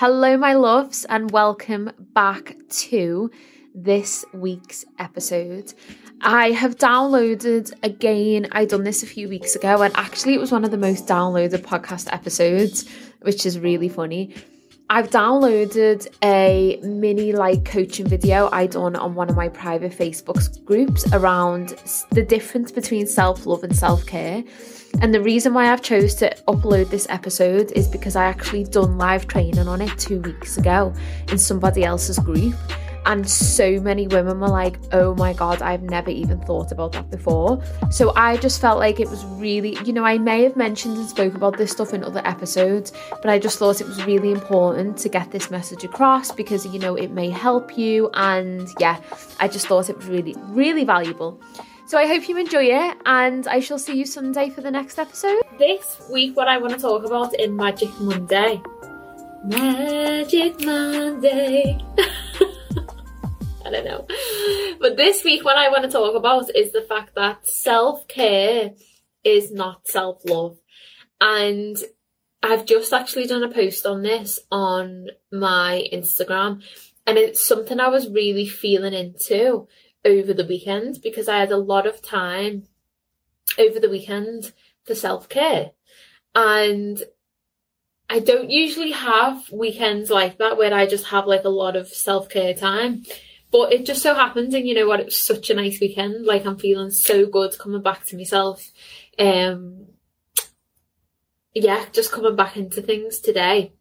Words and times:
Hello, 0.00 0.34
my 0.38 0.54
loves, 0.54 1.04
and 1.04 1.30
welcome 1.30 1.90
back 2.14 2.56
to 2.70 3.30
this 3.74 4.24
week's 4.32 4.82
episode. 4.98 5.74
I 6.22 6.52
have 6.52 6.78
downloaded 6.78 7.74
again, 7.82 8.48
I 8.50 8.64
done 8.64 8.84
this 8.84 9.02
a 9.02 9.06
few 9.06 9.28
weeks 9.28 9.54
ago, 9.54 9.82
and 9.82 9.94
actually, 9.98 10.32
it 10.32 10.40
was 10.40 10.52
one 10.52 10.64
of 10.64 10.70
the 10.70 10.78
most 10.78 11.06
downloaded 11.06 11.66
podcast 11.66 12.10
episodes, 12.14 12.88
which 13.20 13.44
is 13.44 13.58
really 13.58 13.90
funny. 13.90 14.34
I've 14.92 15.10
downloaded 15.10 16.08
a 16.24 16.80
mini 16.82 17.32
like 17.32 17.64
coaching 17.64 18.08
video 18.08 18.48
I 18.50 18.66
done 18.66 18.96
on 18.96 19.14
one 19.14 19.30
of 19.30 19.36
my 19.36 19.48
private 19.48 19.92
Facebook 19.92 20.64
groups 20.64 21.06
around 21.12 21.76
the 22.10 22.24
difference 22.24 22.72
between 22.72 23.06
self-love 23.06 23.62
and 23.62 23.74
self-care. 23.74 24.42
And 25.00 25.14
the 25.14 25.22
reason 25.22 25.54
why 25.54 25.72
I've 25.72 25.80
chose 25.80 26.16
to 26.16 26.36
upload 26.48 26.90
this 26.90 27.06
episode 27.08 27.70
is 27.70 27.86
because 27.86 28.16
I 28.16 28.24
actually 28.24 28.64
done 28.64 28.98
live 28.98 29.28
training 29.28 29.68
on 29.68 29.80
it 29.80 29.96
2 29.96 30.22
weeks 30.22 30.58
ago 30.58 30.92
in 31.30 31.38
somebody 31.38 31.84
else's 31.84 32.18
group 32.18 32.56
and 33.06 33.28
so 33.28 33.80
many 33.80 34.06
women 34.06 34.40
were 34.40 34.48
like, 34.48 34.78
oh 34.92 35.14
my 35.14 35.32
God, 35.32 35.62
I've 35.62 35.82
never 35.82 36.10
even 36.10 36.40
thought 36.40 36.70
about 36.72 36.92
that 36.92 37.10
before. 37.10 37.62
So 37.90 38.12
I 38.16 38.36
just 38.36 38.60
felt 38.60 38.78
like 38.78 39.00
it 39.00 39.08
was 39.08 39.24
really, 39.24 39.78
you 39.84 39.92
know, 39.92 40.04
I 40.04 40.18
may 40.18 40.42
have 40.42 40.56
mentioned 40.56 40.96
and 40.96 41.08
spoke 41.08 41.34
about 41.34 41.56
this 41.56 41.70
stuff 41.70 41.94
in 41.94 42.04
other 42.04 42.22
episodes, 42.24 42.92
but 43.10 43.28
I 43.28 43.38
just 43.38 43.58
thought 43.58 43.80
it 43.80 43.86
was 43.86 44.04
really 44.04 44.30
important 44.30 44.98
to 44.98 45.08
get 45.08 45.30
this 45.30 45.50
message 45.50 45.84
across 45.84 46.32
because, 46.32 46.66
you 46.66 46.78
know, 46.78 46.94
it 46.94 47.10
may 47.10 47.30
help 47.30 47.76
you. 47.76 48.10
And 48.14 48.68
yeah, 48.78 49.00
I 49.38 49.48
just 49.48 49.66
thought 49.66 49.88
it 49.88 49.96
was 49.96 50.06
really, 50.06 50.34
really 50.48 50.84
valuable. 50.84 51.40
So 51.86 51.98
I 51.98 52.06
hope 52.06 52.28
you 52.28 52.36
enjoy 52.36 52.66
it, 52.66 52.96
and 53.04 53.48
I 53.48 53.58
shall 53.58 53.76
see 53.76 53.96
you 53.96 54.06
Sunday 54.06 54.48
for 54.48 54.60
the 54.60 54.70
next 54.70 54.96
episode. 54.96 55.42
This 55.58 56.00
week, 56.08 56.36
what 56.36 56.46
I 56.46 56.56
want 56.56 56.72
to 56.74 56.78
talk 56.78 57.04
about 57.04 57.34
in 57.34 57.56
Magic 57.56 57.90
Monday. 57.98 58.62
Magic 59.44 60.64
Monday. 60.64 61.84
I 63.74 63.82
don't 63.82 63.84
know. 63.84 64.76
But 64.80 64.96
this 64.96 65.22
week, 65.24 65.44
what 65.44 65.56
I 65.56 65.68
want 65.68 65.84
to 65.84 65.90
talk 65.90 66.14
about 66.14 66.54
is 66.56 66.72
the 66.72 66.82
fact 66.82 67.14
that 67.14 67.46
self 67.46 68.08
care 68.08 68.72
is 69.24 69.52
not 69.52 69.86
self 69.86 70.22
love. 70.24 70.58
And 71.20 71.76
I've 72.42 72.64
just 72.64 72.92
actually 72.92 73.26
done 73.26 73.42
a 73.42 73.50
post 73.50 73.84
on 73.86 74.02
this 74.02 74.38
on 74.50 75.08
my 75.30 75.86
Instagram, 75.92 76.62
and 77.06 77.18
it's 77.18 77.44
something 77.44 77.78
I 77.78 77.88
was 77.88 78.08
really 78.08 78.46
feeling 78.46 78.94
into 78.94 79.68
over 80.04 80.32
the 80.32 80.46
weekend 80.46 81.00
because 81.02 81.28
I 81.28 81.38
had 81.38 81.52
a 81.52 81.58
lot 81.58 81.86
of 81.86 82.00
time 82.00 82.64
over 83.58 83.78
the 83.78 83.90
weekend 83.90 84.52
for 84.84 84.94
self 84.94 85.28
care. 85.28 85.72
And 86.34 87.02
I 88.08 88.18
don't 88.18 88.50
usually 88.50 88.90
have 88.90 89.50
weekends 89.52 90.10
like 90.10 90.38
that 90.38 90.56
where 90.56 90.74
I 90.74 90.86
just 90.86 91.06
have 91.06 91.26
like 91.26 91.44
a 91.44 91.48
lot 91.48 91.76
of 91.76 91.88
self 91.88 92.28
care 92.28 92.54
time. 92.54 93.04
But 93.50 93.72
it 93.72 93.84
just 93.84 94.02
so 94.02 94.14
happens, 94.14 94.54
and 94.54 94.66
you 94.66 94.74
know 94.74 94.86
what, 94.86 95.00
it 95.00 95.06
was 95.06 95.18
such 95.18 95.50
a 95.50 95.54
nice 95.54 95.80
weekend. 95.80 96.24
Like 96.24 96.46
I'm 96.46 96.58
feeling 96.58 96.90
so 96.90 97.26
good 97.26 97.58
coming 97.58 97.82
back 97.82 98.04
to 98.06 98.16
myself. 98.16 98.70
Um, 99.18 99.86
yeah, 101.54 101.84
just 101.92 102.12
coming 102.12 102.36
back 102.36 102.56
into 102.56 102.80
things 102.80 103.18
today. 103.18 103.72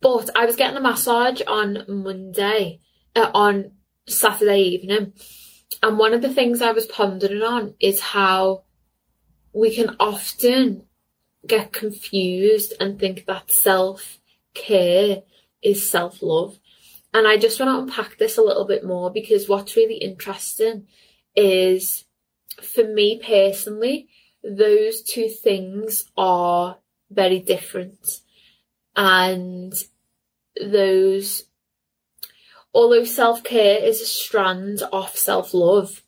But 0.00 0.30
I 0.36 0.44
was 0.44 0.56
getting 0.56 0.76
a 0.76 0.80
massage 0.80 1.40
on 1.46 1.84
Monday, 1.88 2.80
uh, 3.14 3.30
on 3.32 3.72
Saturday 4.06 4.60
evening, 4.60 5.14
and 5.82 5.98
one 5.98 6.12
of 6.12 6.22
the 6.22 6.32
things 6.32 6.60
I 6.60 6.72
was 6.72 6.86
pondering 6.86 7.42
on 7.42 7.74
is 7.80 8.00
how 8.00 8.64
we 9.52 9.74
can 9.74 9.96
often 9.98 10.84
get 11.46 11.72
confused 11.72 12.74
and 12.78 12.98
think 12.98 13.24
that 13.26 13.50
self 13.50 14.18
care 14.54 15.22
is 15.62 15.88
self 15.88 16.22
love. 16.22 16.58
And 17.16 17.26
I 17.26 17.38
just 17.38 17.58
want 17.58 17.70
to 17.70 17.78
unpack 17.82 18.18
this 18.18 18.36
a 18.36 18.42
little 18.42 18.66
bit 18.66 18.84
more 18.84 19.10
because 19.10 19.48
what's 19.48 19.74
really 19.74 19.94
interesting 19.94 20.86
is 21.34 22.04
for 22.60 22.84
me 22.84 23.18
personally, 23.24 24.08
those 24.44 25.00
two 25.00 25.30
things 25.30 26.04
are 26.18 26.76
very 27.10 27.38
different. 27.38 28.20
And 28.94 29.72
those, 30.62 31.44
although 32.74 33.04
self 33.04 33.42
care 33.42 33.82
is 33.82 34.02
a 34.02 34.06
strand 34.06 34.82
of 34.92 35.16
self 35.16 35.54
love, 35.54 36.02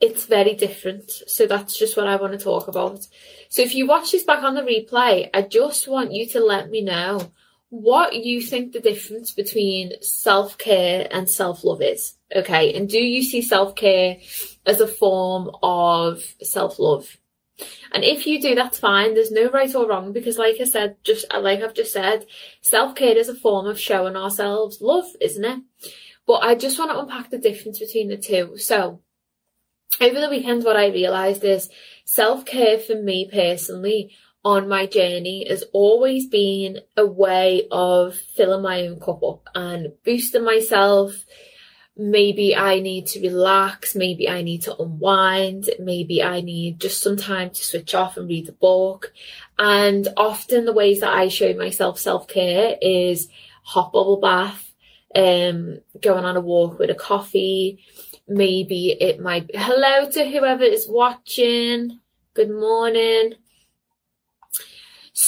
it's 0.00 0.26
very 0.26 0.52
different. 0.52 1.10
So 1.10 1.46
that's 1.46 1.78
just 1.78 1.96
what 1.96 2.08
I 2.08 2.16
want 2.16 2.34
to 2.34 2.38
talk 2.38 2.68
about. 2.68 3.06
So 3.48 3.62
if 3.62 3.74
you 3.74 3.86
watch 3.86 4.12
this 4.12 4.24
back 4.24 4.42
on 4.42 4.54
the 4.54 4.60
replay, 4.60 5.30
I 5.32 5.40
just 5.40 5.88
want 5.88 6.12
you 6.12 6.28
to 6.28 6.44
let 6.44 6.68
me 6.68 6.82
know 6.82 7.32
what 7.72 8.14
you 8.14 8.42
think 8.42 8.72
the 8.72 8.80
difference 8.80 9.30
between 9.30 9.92
self 10.02 10.58
care 10.58 11.08
and 11.10 11.26
self 11.26 11.64
love 11.64 11.80
is. 11.80 12.18
Okay, 12.36 12.74
and 12.74 12.86
do 12.86 12.98
you 12.98 13.22
see 13.22 13.40
self 13.40 13.74
care 13.74 14.18
as 14.66 14.78
a 14.78 14.86
form 14.86 15.50
of 15.62 16.22
self 16.42 16.78
love? 16.78 17.16
And 17.92 18.04
if 18.04 18.26
you 18.26 18.42
do, 18.42 18.54
that's 18.54 18.78
fine. 18.78 19.14
There's 19.14 19.30
no 19.30 19.48
right 19.48 19.74
or 19.74 19.88
wrong 19.88 20.12
because, 20.12 20.36
like 20.36 20.56
I 20.60 20.64
said, 20.64 20.96
just 21.02 21.24
like 21.32 21.62
I've 21.62 21.72
just 21.72 21.94
said, 21.94 22.26
self 22.60 22.94
care 22.94 23.16
is 23.16 23.30
a 23.30 23.34
form 23.34 23.66
of 23.66 23.80
showing 23.80 24.16
ourselves 24.16 24.82
love, 24.82 25.06
isn't 25.18 25.44
it? 25.44 25.60
But 26.26 26.44
I 26.44 26.54
just 26.54 26.78
want 26.78 26.90
to 26.90 26.98
unpack 26.98 27.30
the 27.30 27.38
difference 27.38 27.78
between 27.78 28.08
the 28.08 28.18
two. 28.18 28.58
So, 28.58 29.00
over 29.98 30.20
the 30.20 30.28
weekend, 30.28 30.64
what 30.64 30.76
I 30.76 30.88
realised 30.88 31.42
is 31.42 31.70
self 32.04 32.44
care 32.44 32.78
for 32.78 32.96
me 32.96 33.30
personally 33.32 34.14
on 34.44 34.68
my 34.68 34.86
journey 34.86 35.46
has 35.48 35.64
always 35.72 36.26
been 36.26 36.80
a 36.96 37.06
way 37.06 37.68
of 37.70 38.16
filling 38.16 38.62
my 38.62 38.86
own 38.86 38.98
cup 38.98 39.22
up 39.22 39.48
and 39.54 39.92
boosting 40.04 40.44
myself. 40.44 41.24
Maybe 41.96 42.56
I 42.56 42.80
need 42.80 43.06
to 43.08 43.20
relax, 43.20 43.94
maybe 43.94 44.28
I 44.28 44.42
need 44.42 44.62
to 44.62 44.76
unwind, 44.76 45.70
maybe 45.78 46.22
I 46.22 46.40
need 46.40 46.80
just 46.80 47.02
some 47.02 47.16
time 47.16 47.50
to 47.50 47.64
switch 47.64 47.94
off 47.94 48.16
and 48.16 48.28
read 48.28 48.48
a 48.48 48.52
book. 48.52 49.12
And 49.58 50.08
often 50.16 50.64
the 50.64 50.72
ways 50.72 51.00
that 51.00 51.12
I 51.12 51.28
show 51.28 51.52
myself 51.52 51.98
self 51.98 52.26
care 52.26 52.76
is 52.80 53.28
hot 53.62 53.92
bubble 53.92 54.20
bath, 54.20 54.72
um, 55.14 55.80
going 56.00 56.24
on 56.24 56.36
a 56.36 56.40
walk 56.40 56.78
with 56.78 56.90
a 56.90 56.94
coffee. 56.94 57.84
Maybe 58.26 58.96
it 58.98 59.20
might 59.20 59.50
hello 59.54 60.10
to 60.10 60.24
whoever 60.28 60.64
is 60.64 60.88
watching. 60.88 62.00
Good 62.34 62.50
morning. 62.50 63.34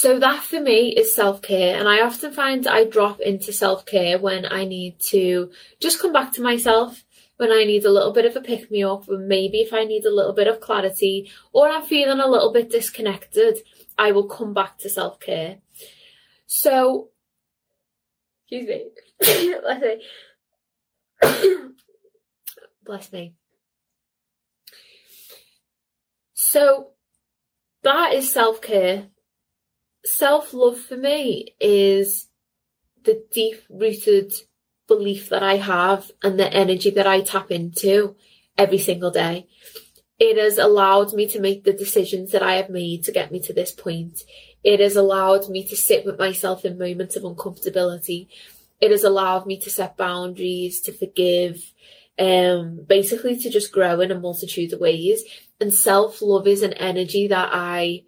So 0.05 0.19
that 0.19 0.43
for 0.43 0.61
me 0.61 0.89
is 0.89 1.15
self 1.15 1.41
care. 1.41 1.79
And 1.79 1.89
I 1.89 2.01
often 2.01 2.31
find 2.31 2.67
I 2.67 2.83
drop 2.83 3.19
into 3.21 3.51
self 3.51 3.87
care 3.87 4.19
when 4.19 4.45
I 4.45 4.63
need 4.63 4.99
to 5.07 5.49
just 5.79 5.99
come 5.99 6.13
back 6.13 6.31
to 6.33 6.43
myself, 6.43 7.03
when 7.37 7.51
I 7.51 7.63
need 7.63 7.85
a 7.85 7.91
little 7.91 8.13
bit 8.13 8.25
of 8.25 8.35
a 8.35 8.41
pick 8.41 8.69
me 8.69 8.83
up, 8.83 9.09
and 9.09 9.27
maybe 9.27 9.61
if 9.61 9.73
I 9.73 9.83
need 9.83 10.05
a 10.05 10.13
little 10.13 10.33
bit 10.33 10.45
of 10.47 10.61
clarity 10.61 11.31
or 11.53 11.69
I'm 11.69 11.81
feeling 11.81 12.19
a 12.19 12.27
little 12.27 12.53
bit 12.53 12.69
disconnected, 12.69 13.57
I 13.97 14.11
will 14.11 14.27
come 14.27 14.53
back 14.53 14.77
to 14.77 14.91
self 14.91 15.19
care. 15.19 15.57
So, 16.45 17.09
excuse 18.43 18.67
me, 18.67 19.55
let's 19.63 19.81
say, 21.23 21.49
bless 22.85 23.11
me. 23.11 23.33
So, 26.35 26.91
that 27.81 28.13
is 28.13 28.31
self 28.31 28.61
care 28.61 29.07
self 30.05 30.53
love 30.53 30.79
for 30.79 30.97
me 30.97 31.55
is 31.59 32.27
the 33.03 33.23
deep 33.31 33.61
rooted 33.69 34.33
belief 34.87 35.29
that 35.29 35.43
I 35.43 35.57
have 35.57 36.11
and 36.23 36.39
the 36.39 36.51
energy 36.51 36.91
that 36.91 37.07
I 37.07 37.21
tap 37.21 37.51
into 37.51 38.15
every 38.57 38.77
single 38.77 39.11
day. 39.11 39.47
It 40.17 40.37
has 40.37 40.57
allowed 40.57 41.13
me 41.13 41.27
to 41.27 41.41
make 41.41 41.63
the 41.63 41.73
decisions 41.73 42.31
that 42.31 42.43
I 42.43 42.55
have 42.55 42.69
made 42.69 43.03
to 43.03 43.11
get 43.11 43.31
me 43.31 43.39
to 43.41 43.53
this 43.53 43.71
point. 43.71 44.21
It 44.63 44.79
has 44.79 44.95
allowed 44.95 45.49
me 45.49 45.65
to 45.67 45.75
sit 45.75 46.05
with 46.05 46.17
myself 46.17 46.63
in 46.63 46.77
moments 46.77 47.15
of 47.15 47.23
uncomfortability. 47.23 48.27
It 48.79 48.91
has 48.91 49.03
allowed 49.03 49.45
me 49.45 49.59
to 49.59 49.69
set 49.69 49.97
boundaries, 49.97 50.81
to 50.81 50.93
forgive, 50.93 51.73
um, 52.17 52.85
basically 52.87 53.37
to 53.39 53.49
just 53.49 53.73
grow 53.73 53.99
in 53.99 54.11
a 54.11 54.19
multitude 54.19 54.71
of 54.71 54.79
ways. 54.79 55.23
And 55.59 55.73
self 55.73 56.21
love 56.21 56.47
is 56.47 56.63
an 56.63 56.73
energy 56.73 57.27
that 57.27 57.49
I 57.51 58.03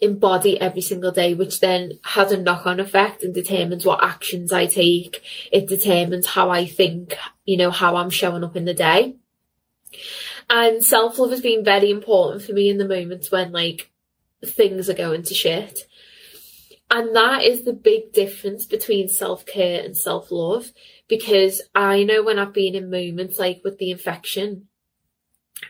embody 0.00 0.60
every 0.60 0.80
single 0.80 1.10
day, 1.10 1.34
which 1.34 1.60
then 1.60 1.98
has 2.04 2.30
a 2.30 2.40
knock 2.40 2.66
on 2.66 2.80
effect 2.80 3.22
and 3.22 3.34
determines 3.34 3.84
what 3.84 4.02
actions 4.02 4.52
I 4.52 4.66
take. 4.66 5.22
It 5.50 5.66
determines 5.66 6.26
how 6.26 6.50
I 6.50 6.66
think, 6.66 7.16
you 7.44 7.56
know, 7.56 7.70
how 7.70 7.96
I'm 7.96 8.10
showing 8.10 8.44
up 8.44 8.56
in 8.56 8.64
the 8.64 8.74
day. 8.74 9.16
And 10.48 10.84
self 10.84 11.18
love 11.18 11.30
has 11.30 11.40
been 11.40 11.64
very 11.64 11.90
important 11.90 12.42
for 12.42 12.52
me 12.52 12.68
in 12.68 12.78
the 12.78 12.88
moments 12.88 13.30
when 13.30 13.52
like 13.52 13.90
things 14.44 14.88
are 14.88 14.94
going 14.94 15.22
to 15.24 15.34
shit. 15.34 15.86
And 16.90 17.14
that 17.14 17.42
is 17.42 17.64
the 17.64 17.74
big 17.74 18.12
difference 18.12 18.64
between 18.64 19.08
self 19.08 19.44
care 19.44 19.82
and 19.82 19.96
self 19.96 20.30
love. 20.30 20.70
Because 21.08 21.60
I 21.74 22.04
know 22.04 22.22
when 22.22 22.38
I've 22.38 22.52
been 22.52 22.74
in 22.74 22.90
moments 22.90 23.38
like 23.38 23.62
with 23.64 23.78
the 23.78 23.90
infection 23.90 24.68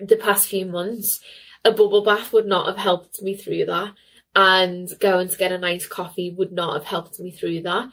the 0.01 0.17
past 0.17 0.49
few 0.49 0.67
months, 0.67 1.19
a 1.65 1.71
bubble 1.71 2.05
bath 2.05 2.33
would 2.33 2.47
not 2.47 2.67
have 2.67 2.77
helped 2.77 3.23
me 3.23 3.35
through 3.35 3.65
that 3.65 3.95
and 4.39 4.89
going 5.01 5.29
to 5.29 5.37
get 5.37 5.51
a 5.51 5.59
nice 5.59 5.85
coffee 5.85 6.31
would 6.31 6.53
not 6.53 6.75
have 6.75 6.85
helped 6.85 7.19
me 7.19 7.33
through 7.33 7.61
that. 7.61 7.89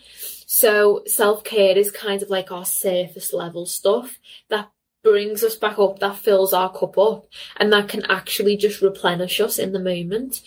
So 0.46 1.02
self 1.08 1.44
care 1.44 1.76
is 1.76 1.90
kind 1.90 2.22
of 2.22 2.30
like 2.30 2.52
our 2.52 2.66
surface 2.66 3.34
level 3.34 3.66
stuff 3.66 4.20
that 4.50 4.70
brings 5.04 5.44
us 5.44 5.56
back 5.56 5.80
up, 5.80 5.98
that 6.00 6.18
fills 6.18 6.54
our 6.54 6.72
cup 6.72 7.00
up, 7.00 7.26
and 7.58 7.74
that 7.74 7.90
can 7.90 8.06
actually 8.12 8.58
just 8.58 8.84
replenish 8.84 9.40
us 9.40 9.58
in 9.58 9.72
the 9.72 9.80
moment. 9.80 10.42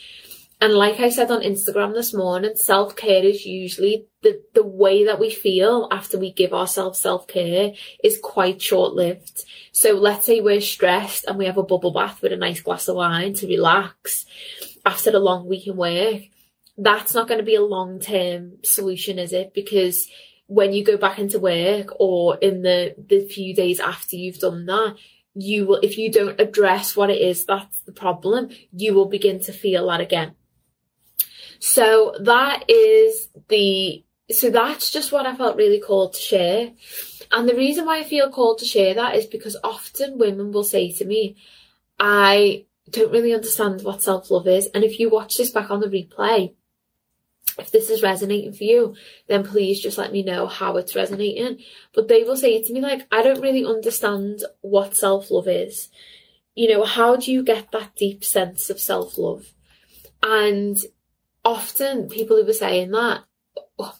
And 0.60 0.72
like 0.72 1.00
I 1.00 1.08
said 1.08 1.32
on 1.32 1.42
Instagram 1.42 1.94
this 1.94 2.14
morning, 2.14 2.52
self 2.54 2.94
care 2.94 3.24
is 3.24 3.44
usually 3.44 4.06
the, 4.22 4.40
the 4.54 4.64
way 4.64 5.04
that 5.04 5.18
we 5.18 5.30
feel 5.30 5.88
after 5.90 6.16
we 6.16 6.32
give 6.32 6.52
ourselves 6.52 7.00
self 7.00 7.26
care 7.26 7.72
is 8.04 8.20
quite 8.22 8.62
short 8.62 8.94
lived. 8.94 9.44
So 9.72 9.94
let's 9.94 10.26
say 10.26 10.40
we're 10.40 10.60
stressed 10.60 11.24
and 11.24 11.38
we 11.38 11.46
have 11.46 11.58
a 11.58 11.64
bubble 11.64 11.92
bath 11.92 12.22
with 12.22 12.32
a 12.32 12.36
nice 12.36 12.60
glass 12.60 12.86
of 12.86 12.94
wine 12.94 13.34
to 13.34 13.48
relax 13.48 14.26
after 14.84 15.10
a 15.10 15.18
long 15.18 15.46
week 15.46 15.66
in 15.66 15.76
work. 15.76 16.22
That's 16.76 17.14
not 17.14 17.26
going 17.26 17.38
to 17.38 17.44
be 17.44 17.56
a 17.56 17.62
long 17.62 18.00
term 18.00 18.58
solution, 18.62 19.18
is 19.18 19.32
it? 19.32 19.52
Because 19.54 20.08
when 20.46 20.72
you 20.72 20.84
go 20.84 20.96
back 20.96 21.18
into 21.18 21.38
work 21.38 21.92
or 21.98 22.36
in 22.38 22.62
the, 22.62 22.94
the 23.08 23.26
few 23.26 23.54
days 23.54 23.80
after 23.80 24.16
you've 24.16 24.38
done 24.38 24.66
that, 24.66 24.96
you 25.34 25.66
will, 25.66 25.80
if 25.82 25.98
you 25.98 26.10
don't 26.10 26.40
address 26.40 26.96
what 26.96 27.10
it 27.10 27.20
is 27.20 27.44
that's 27.44 27.80
the 27.80 27.92
problem, 27.92 28.48
you 28.72 28.94
will 28.94 29.06
begin 29.06 29.38
to 29.40 29.52
feel 29.52 29.86
that 29.88 30.00
again. 30.00 30.34
So 31.60 32.14
that 32.20 32.64
is 32.68 33.28
the, 33.48 34.04
so 34.30 34.50
that's 34.50 34.90
just 34.90 35.12
what 35.12 35.26
I 35.26 35.36
felt 35.36 35.56
really 35.56 35.80
called 35.80 36.14
to 36.14 36.20
share. 36.20 36.72
And 37.30 37.48
the 37.48 37.54
reason 37.54 37.84
why 37.84 37.98
I 37.98 38.04
feel 38.04 38.30
called 38.30 38.58
to 38.58 38.64
share 38.64 38.94
that 38.94 39.16
is 39.16 39.26
because 39.26 39.56
often 39.62 40.18
women 40.18 40.50
will 40.50 40.64
say 40.64 40.92
to 40.92 41.04
me, 41.04 41.36
I 42.00 42.66
don't 42.90 43.12
really 43.12 43.34
understand 43.34 43.82
what 43.82 44.02
self 44.02 44.30
love 44.30 44.46
is. 44.46 44.68
And 44.74 44.84
if 44.84 44.98
you 44.98 45.10
watch 45.10 45.36
this 45.36 45.50
back 45.50 45.70
on 45.70 45.80
the 45.80 45.86
replay, 45.86 46.54
if 47.58 47.70
this 47.70 47.90
is 47.90 48.02
resonating 48.02 48.52
for 48.52 48.64
you, 48.64 48.94
then 49.26 49.44
please 49.44 49.80
just 49.80 49.98
let 49.98 50.12
me 50.12 50.22
know 50.22 50.46
how 50.46 50.76
it's 50.76 50.94
resonating. 50.94 51.58
But 51.94 52.08
they 52.08 52.22
will 52.22 52.36
say 52.36 52.62
to 52.62 52.72
me, 52.72 52.80
like, 52.80 53.06
I 53.10 53.22
don't 53.22 53.40
really 53.40 53.64
understand 53.64 54.42
what 54.60 54.96
self 54.96 55.30
love 55.30 55.48
is. 55.48 55.88
You 56.54 56.68
know, 56.68 56.84
how 56.84 57.16
do 57.16 57.32
you 57.32 57.42
get 57.42 57.72
that 57.72 57.96
deep 57.96 58.24
sense 58.24 58.70
of 58.70 58.80
self 58.80 59.18
love? 59.18 59.52
And 60.22 60.76
often 61.44 62.08
people 62.08 62.36
who 62.36 62.44
were 62.44 62.52
saying 62.52 62.90
that, 62.90 63.24
oh, 63.78 63.96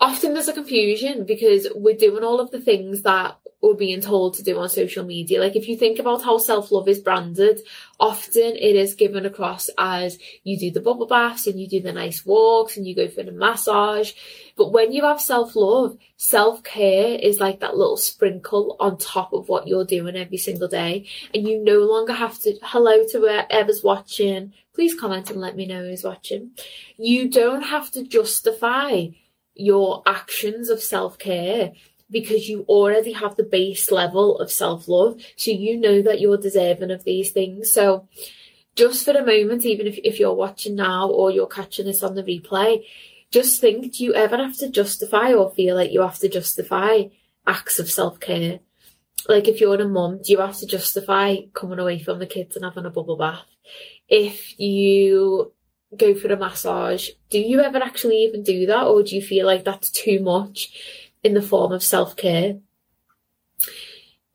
often 0.00 0.34
there's 0.34 0.48
a 0.48 0.52
confusion 0.52 1.24
because 1.24 1.68
we're 1.74 1.96
doing 1.96 2.22
all 2.22 2.40
of 2.40 2.50
the 2.50 2.60
things 2.60 3.02
that 3.02 3.38
we're 3.64 3.74
being 3.74 4.02
told 4.02 4.34
to 4.34 4.42
do 4.42 4.58
on 4.58 4.68
social 4.68 5.04
media. 5.04 5.40
Like 5.40 5.56
if 5.56 5.68
you 5.68 5.76
think 5.76 5.98
about 5.98 6.22
how 6.22 6.36
self-love 6.36 6.86
is 6.86 7.00
branded, 7.00 7.62
often 7.98 8.56
it 8.56 8.76
is 8.76 8.94
given 8.94 9.24
across 9.24 9.70
as 9.78 10.18
you 10.42 10.58
do 10.58 10.70
the 10.70 10.80
bubble 10.80 11.06
baths 11.06 11.46
and 11.46 11.58
you 11.58 11.66
do 11.66 11.80
the 11.80 11.92
nice 11.92 12.26
walks 12.26 12.76
and 12.76 12.86
you 12.86 12.94
go 12.94 13.08
for 13.08 13.22
the 13.22 13.32
massage. 13.32 14.12
But 14.56 14.72
when 14.72 14.92
you 14.92 15.04
have 15.04 15.20
self-love, 15.20 15.96
self-care 16.18 17.18
is 17.18 17.40
like 17.40 17.60
that 17.60 17.76
little 17.76 17.96
sprinkle 17.96 18.76
on 18.78 18.98
top 18.98 19.32
of 19.32 19.48
what 19.48 19.66
you're 19.66 19.86
doing 19.86 20.14
every 20.14 20.38
single 20.38 20.68
day. 20.68 21.06
And 21.32 21.48
you 21.48 21.64
no 21.64 21.78
longer 21.78 22.12
have 22.12 22.38
to, 22.40 22.58
hello 22.62 23.02
to 23.08 23.18
whoever's 23.18 23.82
watching. 23.82 24.52
Please 24.74 24.94
comment 24.98 25.30
and 25.30 25.40
let 25.40 25.56
me 25.56 25.66
know 25.66 25.84
who's 25.84 26.04
watching. 26.04 26.50
You 26.98 27.30
don't 27.30 27.62
have 27.62 27.90
to 27.92 28.02
justify 28.02 29.06
your 29.54 30.02
actions 30.04 30.68
of 30.68 30.82
self-care 30.82 31.72
because 32.10 32.48
you 32.48 32.64
already 32.68 33.12
have 33.12 33.36
the 33.36 33.44
base 33.44 33.90
level 33.90 34.38
of 34.38 34.50
self 34.50 34.88
love. 34.88 35.20
So 35.36 35.50
you 35.50 35.78
know 35.78 36.02
that 36.02 36.20
you're 36.20 36.36
deserving 36.36 36.90
of 36.90 37.04
these 37.04 37.32
things. 37.32 37.72
So 37.72 38.08
just 38.74 39.04
for 39.04 39.12
a 39.12 39.24
moment, 39.24 39.64
even 39.64 39.86
if, 39.86 39.98
if 39.98 40.18
you're 40.18 40.34
watching 40.34 40.74
now 40.76 41.08
or 41.08 41.30
you're 41.30 41.46
catching 41.46 41.86
this 41.86 42.02
on 42.02 42.14
the 42.14 42.22
replay, 42.22 42.84
just 43.30 43.60
think 43.60 43.94
do 43.94 44.04
you 44.04 44.14
ever 44.14 44.36
have 44.36 44.56
to 44.58 44.68
justify 44.68 45.32
or 45.32 45.50
feel 45.50 45.74
like 45.76 45.92
you 45.92 46.02
have 46.02 46.18
to 46.18 46.28
justify 46.28 47.04
acts 47.46 47.78
of 47.78 47.90
self 47.90 48.20
care? 48.20 48.60
Like 49.28 49.48
if 49.48 49.60
you're 49.60 49.80
a 49.80 49.88
mum, 49.88 50.20
do 50.22 50.32
you 50.32 50.38
have 50.38 50.58
to 50.58 50.66
justify 50.66 51.36
coming 51.54 51.78
away 51.78 52.02
from 52.02 52.18
the 52.18 52.26
kids 52.26 52.56
and 52.56 52.64
having 52.64 52.84
a 52.84 52.90
bubble 52.90 53.16
bath? 53.16 53.46
If 54.08 54.58
you 54.60 55.52
go 55.96 56.14
for 56.14 56.32
a 56.32 56.36
massage, 56.36 57.08
do 57.30 57.38
you 57.38 57.60
ever 57.60 57.78
actually 57.78 58.24
even 58.24 58.42
do 58.42 58.66
that 58.66 58.84
or 58.84 59.02
do 59.02 59.16
you 59.16 59.22
feel 59.22 59.46
like 59.46 59.64
that's 59.64 59.90
too 59.90 60.20
much? 60.20 61.03
In 61.24 61.34
the 61.34 61.42
form 61.42 61.72
of 61.72 61.82
self 61.82 62.16
care, 62.16 62.58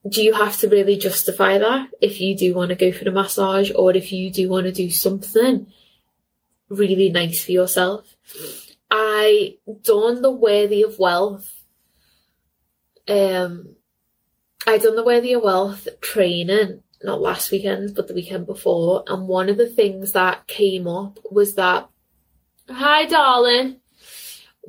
do 0.07 0.21
you 0.21 0.33
have 0.33 0.57
to 0.57 0.67
really 0.67 0.97
justify 0.97 1.57
that 1.57 1.89
if 2.01 2.19
you 2.19 2.35
do 2.35 2.53
want 2.53 2.69
to 2.69 2.75
go 2.75 2.91
for 2.91 3.07
a 3.07 3.11
massage 3.11 3.71
or 3.75 3.95
if 3.95 4.11
you 4.11 4.31
do 4.31 4.49
want 4.49 4.65
to 4.65 4.71
do 4.71 4.89
something 4.89 5.67
really 6.67 7.09
nice 7.09 7.43
for 7.43 7.51
yourself? 7.51 8.15
I 8.91 9.57
done 9.83 10.21
the 10.21 10.31
worthy 10.31 10.81
of 10.81 10.99
wealth. 10.99 11.53
Um, 13.07 13.75
I 14.67 14.77
done 14.77 14.95
the 14.95 15.05
worthy 15.05 15.33
of 15.33 15.43
wealth 15.43 15.87
training 16.01 16.83
not 17.03 17.21
last 17.21 17.51
weekend 17.51 17.95
but 17.95 18.07
the 18.07 18.13
weekend 18.13 18.45
before, 18.45 19.03
and 19.07 19.27
one 19.27 19.49
of 19.49 19.57
the 19.57 19.69
things 19.69 20.11
that 20.13 20.47
came 20.47 20.87
up 20.87 21.19
was 21.31 21.55
that, 21.55 21.89
hi 22.69 23.05
darling, 23.05 23.78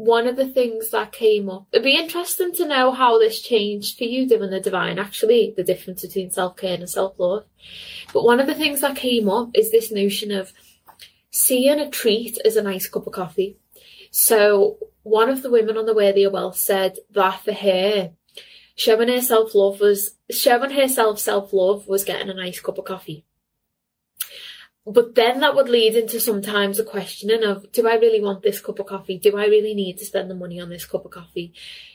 one 0.01 0.27
of 0.27 0.37
the 0.37 0.49
things 0.49 0.89
that 0.93 1.13
came 1.13 1.51
up, 1.51 1.67
it'd 1.73 1.85
be 1.85 1.95
interesting 1.95 2.55
to 2.55 2.67
know 2.67 2.91
how 2.91 3.19
this 3.19 3.43
changed 3.43 3.99
for 3.99 4.05
you 4.05 4.27
doing 4.27 4.49
the 4.49 4.59
divine, 4.59 4.99
actually, 4.99 5.53
the 5.55 5.63
difference 5.63 6.01
between 6.01 6.31
self 6.31 6.57
care 6.57 6.73
and 6.73 6.89
self 6.89 7.19
love. 7.19 7.45
But 8.15 8.25
one 8.25 8.41
of 8.41 8.47
the 8.47 8.55
things 8.55 8.81
that 8.81 8.97
came 8.97 9.29
up 9.29 9.51
is 9.53 9.71
this 9.71 9.93
notion 9.93 10.33
of 10.33 10.55
seeing 11.31 11.79
a 11.79 11.91
treat 11.91 12.39
as 12.47 12.57
a 12.57 12.63
nice 12.63 12.89
cup 12.89 13.07
of 13.07 13.13
coffee. 13.13 13.59
So, 14.11 14.79
one 15.03 15.29
of 15.29 15.43
the 15.43 15.51
women 15.51 15.77
on 15.77 15.85
the 15.85 15.95
Worthy 15.95 16.25
of 16.25 16.33
Wealth 16.33 16.57
said 16.57 16.97
that 17.11 17.45
for 17.45 17.53
her, 17.53 18.13
showing 18.77 19.09
herself 19.09 19.55
love 19.55 19.81
was 19.81 20.17
showing 20.31 20.71
herself 20.71 21.19
self 21.19 21.53
love 21.53 21.87
was 21.87 22.05
getting 22.05 22.31
a 22.31 22.35
nice 22.35 22.59
cup 22.59 22.79
of 22.79 22.87
coffee 22.87 23.27
but 24.87 25.15
then 25.15 25.41
that 25.41 25.55
would 25.55 25.69
lead 25.69 25.95
into 25.95 26.19
sometimes 26.19 26.79
a 26.79 26.85
questioning 26.85 27.45
of 27.45 27.71
do 27.71 27.87
I 27.87 27.97
really 27.97 28.21
want 28.21 28.43
this 28.43 28.61
cup 28.61 28.79
of 28.79 28.87
coffee? 28.87 29.19
Do 29.19 29.37
I 29.37 29.45
really 29.45 29.75
need 29.75 29.99
to 29.99 30.07
spend 30.07 30.31
the 30.31 30.35
money 30.35 30.59
on 30.59 30.71
this 30.71 30.87
cup 30.87 31.05
of 31.05 31.11
coffee? 31.11 31.53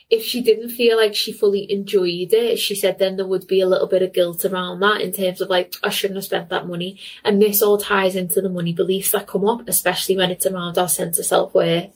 If 0.08 0.22
she 0.22 0.40
didn't 0.40 0.68
feel 0.68 0.96
like 0.96 1.16
she 1.16 1.32
fully 1.32 1.70
enjoyed 1.70 2.32
it, 2.32 2.60
she 2.60 2.76
said 2.76 2.98
then 2.98 3.16
there 3.16 3.26
would 3.26 3.48
be 3.48 3.60
a 3.60 3.66
little 3.66 3.88
bit 3.88 4.02
of 4.02 4.12
guilt 4.12 4.44
around 4.44 4.78
that 4.80 5.00
in 5.00 5.12
terms 5.12 5.40
of 5.40 5.50
like, 5.50 5.74
I 5.82 5.88
shouldn't 5.88 6.16
have 6.16 6.24
spent 6.24 6.48
that 6.50 6.68
money. 6.68 7.00
And 7.24 7.42
this 7.42 7.60
all 7.60 7.76
ties 7.76 8.14
into 8.14 8.40
the 8.40 8.48
money 8.48 8.72
beliefs 8.72 9.10
that 9.10 9.26
come 9.26 9.44
up, 9.44 9.68
especially 9.68 10.16
when 10.16 10.30
it's 10.30 10.46
around 10.46 10.78
our 10.78 10.88
sense 10.88 11.18
of 11.18 11.26
self 11.26 11.54
worth. 11.54 11.90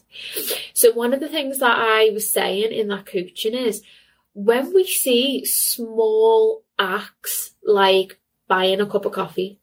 So 0.75 0.91
one 0.91 1.15
of 1.15 1.21
the 1.21 1.29
things 1.29 1.59
that 1.59 1.79
I 1.79 2.11
was 2.13 2.29
saying 2.29 2.73
in 2.73 2.89
that 2.89 3.07
coaching 3.07 3.55
is 3.55 3.83
when 4.33 4.75
we 4.75 4.85
see 4.85 5.45
small 5.45 6.65
acts 6.81 7.55
like 7.65 8.19
buying 8.49 8.81
a 8.81 8.87
cup 8.87 9.05
of 9.05 9.13
coffee, 9.13 9.60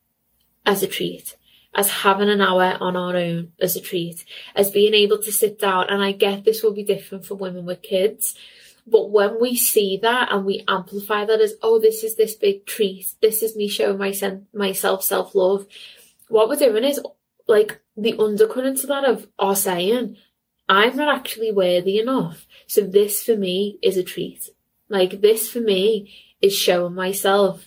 as 0.68 0.84
a 0.84 0.88
treat, 0.88 1.36
as 1.74 1.90
having 1.90 2.30
an 2.30 2.42
hour 2.42 2.78
on 2.80 2.96
our 2.96 3.16
own 3.16 3.54
as 3.60 3.76
a 3.76 3.82
treat, 3.82 4.24
as 4.54 4.70
being 4.70 4.94
able 4.94 5.18
to 5.18 5.32
sit 5.32 5.58
down. 5.58 5.88
And 5.90 6.04
I 6.04 6.12
get 6.12 6.44
this 6.44 6.62
will 6.62 6.74
be 6.74 6.84
different 6.84 7.26
for 7.26 7.36
women 7.36 7.66
with 7.66 7.82
kids. 7.82 8.36
But 8.86 9.10
when 9.10 9.40
we 9.42 9.56
see 9.56 9.98
that 10.04 10.32
and 10.32 10.46
we 10.46 10.64
amplify 10.68 11.26
that 11.26 11.42
as, 11.42 11.56
oh, 11.62 11.80
this 11.80 12.04
is 12.04 12.16
this 12.16 12.36
big 12.36 12.66
treat, 12.66 13.08
this 13.22 13.42
is 13.42 13.56
me 13.56 13.68
showing 13.68 13.98
my 13.98 14.12
sen- 14.12 14.48
myself 14.54 15.04
self 15.04 15.34
love, 15.34 15.66
what 16.30 16.50
we're 16.50 16.56
doing 16.58 16.84
is 16.84 17.02
like 17.48 17.80
the 17.96 18.16
undercurrent 18.20 18.78
to 18.80 18.88
that 18.88 19.06
of 19.06 19.28
our 19.40 19.56
saying, 19.56 20.18
I'm 20.70 20.98
not 20.98 21.14
actually 21.14 21.52
worthy 21.52 22.00
enough. 22.00 22.46
So 22.68 22.82
this 22.82 23.24
for 23.24 23.38
me 23.38 23.80
is 23.82 23.98
a 23.98 24.04
treat. 24.04 24.50
Like 24.90 25.22
this 25.22 25.50
for 25.50 25.60
me 25.60 26.14
is 26.42 26.56
showing 26.56 26.94
myself 26.94 27.67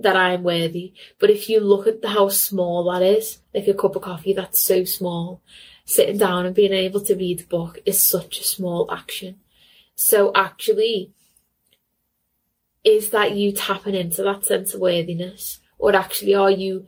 that 0.00 0.16
I'm 0.16 0.42
worthy. 0.42 0.94
But 1.18 1.30
if 1.30 1.48
you 1.48 1.60
look 1.60 1.86
at 1.86 2.04
how 2.04 2.28
small 2.30 2.90
that 2.90 3.02
is, 3.02 3.38
like 3.54 3.68
a 3.68 3.74
cup 3.74 3.96
of 3.96 4.02
coffee, 4.02 4.32
that's 4.32 4.60
so 4.60 4.84
small. 4.84 5.42
Sitting 5.84 6.18
down 6.18 6.46
and 6.46 6.54
being 6.54 6.72
able 6.72 7.00
to 7.02 7.14
read 7.14 7.42
a 7.42 7.44
book 7.44 7.78
is 7.84 8.02
such 8.02 8.40
a 8.40 8.44
small 8.44 8.90
action. 8.90 9.40
So 9.94 10.32
actually, 10.34 11.12
is 12.82 13.10
that 13.10 13.32
you 13.32 13.52
tapping 13.52 13.94
into 13.94 14.22
that 14.22 14.44
sense 14.44 14.74
of 14.74 14.80
worthiness? 14.80 15.60
Or 15.78 15.94
actually 15.94 16.34
are 16.34 16.50
you 16.50 16.86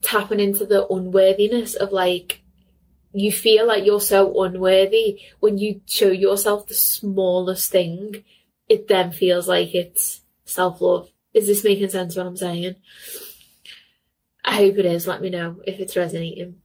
tapping 0.00 0.40
into 0.40 0.64
the 0.64 0.86
unworthiness 0.88 1.74
of 1.74 1.92
like, 1.92 2.42
you 3.12 3.32
feel 3.32 3.66
like 3.66 3.84
you're 3.84 4.00
so 4.00 4.42
unworthy 4.42 5.20
when 5.40 5.58
you 5.58 5.82
show 5.86 6.08
yourself 6.10 6.68
the 6.68 6.74
smallest 6.74 7.70
thing, 7.70 8.24
it 8.68 8.88
then 8.88 9.12
feels 9.12 9.48
like 9.48 9.74
it's 9.74 10.22
self 10.44 10.80
love 10.80 11.10
is 11.38 11.46
this 11.46 11.64
making 11.64 11.88
sense 11.88 12.16
what 12.16 12.26
I'm 12.26 12.36
saying? 12.36 12.74
I 14.44 14.56
hope 14.56 14.78
it 14.78 14.86
is. 14.86 15.06
Let 15.06 15.22
me 15.22 15.30
know 15.30 15.60
if 15.66 15.78
it's 15.78 15.96
resonating. 15.96 16.56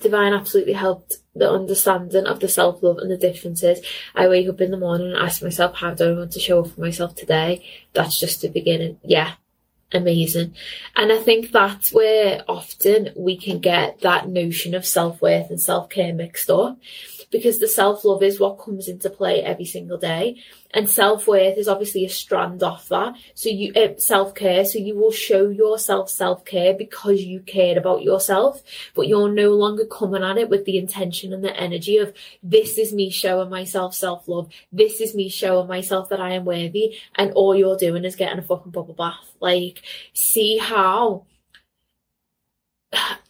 Divine 0.00 0.32
absolutely 0.32 0.72
helped 0.72 1.16
the 1.34 1.50
understanding 1.50 2.26
of 2.26 2.40
the 2.40 2.48
self 2.48 2.82
love 2.82 2.98
and 2.98 3.10
the 3.10 3.16
differences. 3.16 3.80
I 4.14 4.28
wake 4.28 4.48
up 4.48 4.60
in 4.60 4.70
the 4.70 4.76
morning 4.76 5.08
and 5.08 5.16
ask 5.16 5.42
myself, 5.42 5.76
how 5.76 5.94
do 5.94 6.10
I 6.10 6.18
want 6.18 6.32
to 6.32 6.40
show 6.40 6.60
up 6.60 6.70
for 6.70 6.80
myself 6.80 7.14
today? 7.14 7.64
That's 7.92 8.18
just 8.18 8.40
the 8.40 8.48
beginning. 8.48 8.98
Yeah, 9.02 9.34
amazing. 9.92 10.54
And 10.96 11.12
I 11.12 11.18
think 11.18 11.50
that's 11.50 11.92
where 11.92 12.44
often 12.48 13.10
we 13.16 13.36
can 13.36 13.58
get 13.58 14.00
that 14.00 14.28
notion 14.28 14.74
of 14.74 14.86
self 14.86 15.20
worth 15.20 15.50
and 15.50 15.60
self 15.60 15.88
care 15.88 16.14
mixed 16.14 16.50
up 16.50 16.78
because 17.32 17.58
the 17.58 17.66
self 17.66 18.04
love 18.04 18.22
is 18.22 18.38
what 18.38 18.60
comes 18.60 18.86
into 18.86 19.10
play 19.10 19.42
every 19.42 19.64
single 19.64 19.98
day. 19.98 20.36
And 20.74 20.88
self 20.88 21.26
worth 21.26 21.58
is 21.58 21.66
obviously 21.66 22.04
a 22.04 22.08
strand 22.08 22.62
off 22.62 22.88
that. 22.90 23.14
So 23.34 23.48
you, 23.48 23.72
uh, 23.74 23.98
self 23.98 24.34
care, 24.34 24.64
so 24.64 24.78
you 24.78 24.94
will 24.94 25.10
show 25.10 25.48
yourself 25.48 26.08
self 26.08 26.44
care 26.44 26.74
because 26.74 27.22
you 27.22 27.40
cared 27.40 27.78
about 27.78 28.02
yourself, 28.02 28.62
but 28.94 29.08
you're 29.08 29.32
no 29.32 29.50
longer 29.50 29.86
coming 29.86 30.22
at 30.22 30.38
it 30.38 30.50
with 30.50 30.64
the 30.66 30.78
intention 30.78 31.32
and 31.32 31.42
the 31.42 31.56
energy 31.58 31.96
of 31.96 32.14
this 32.42 32.78
is 32.78 32.92
me 32.92 33.10
showing 33.10 33.50
myself 33.50 33.94
self 33.94 34.28
love. 34.28 34.52
This 34.70 35.00
is 35.00 35.14
me 35.14 35.28
showing 35.28 35.66
myself 35.66 36.10
that 36.10 36.20
I 36.20 36.34
am 36.34 36.44
worthy. 36.44 36.96
And 37.16 37.32
all 37.32 37.56
you're 37.56 37.76
doing 37.76 38.04
is 38.04 38.16
getting 38.16 38.38
a 38.38 38.42
fucking 38.42 38.72
bubble 38.72 38.94
bath. 38.94 39.32
Like, 39.40 39.82
see 40.12 40.58
how 40.58 41.24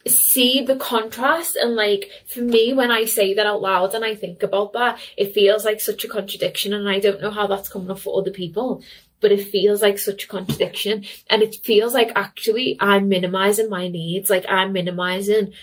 see 0.05 0.63
the 0.63 0.75
contrast 0.75 1.55
and 1.55 1.75
like 1.75 2.09
for 2.27 2.41
me 2.41 2.73
when 2.73 2.91
I 2.91 3.05
say 3.05 3.33
that 3.33 3.45
out 3.45 3.61
loud 3.61 3.95
and 3.95 4.03
I 4.03 4.15
think 4.15 4.43
about 4.43 4.73
that 4.73 4.99
it 5.15 5.33
feels 5.33 5.63
like 5.63 5.79
such 5.79 6.03
a 6.03 6.09
contradiction 6.09 6.73
and 6.73 6.89
I 6.89 6.99
don't 6.99 7.21
know 7.21 7.31
how 7.31 7.47
that's 7.47 7.69
coming 7.69 7.89
up 7.89 7.99
for 7.99 8.19
other 8.19 8.31
people 8.31 8.83
but 9.21 9.31
it 9.31 9.47
feels 9.47 9.81
like 9.81 9.97
such 9.99 10.25
a 10.25 10.27
contradiction 10.27 11.05
and 11.29 11.41
it 11.41 11.55
feels 11.63 11.93
like 11.93 12.11
actually 12.15 12.75
I'm 12.81 13.07
minimizing 13.07 13.69
my 13.69 13.87
needs 13.87 14.29
like 14.29 14.45
I'm 14.49 14.73
minimizing 14.73 15.53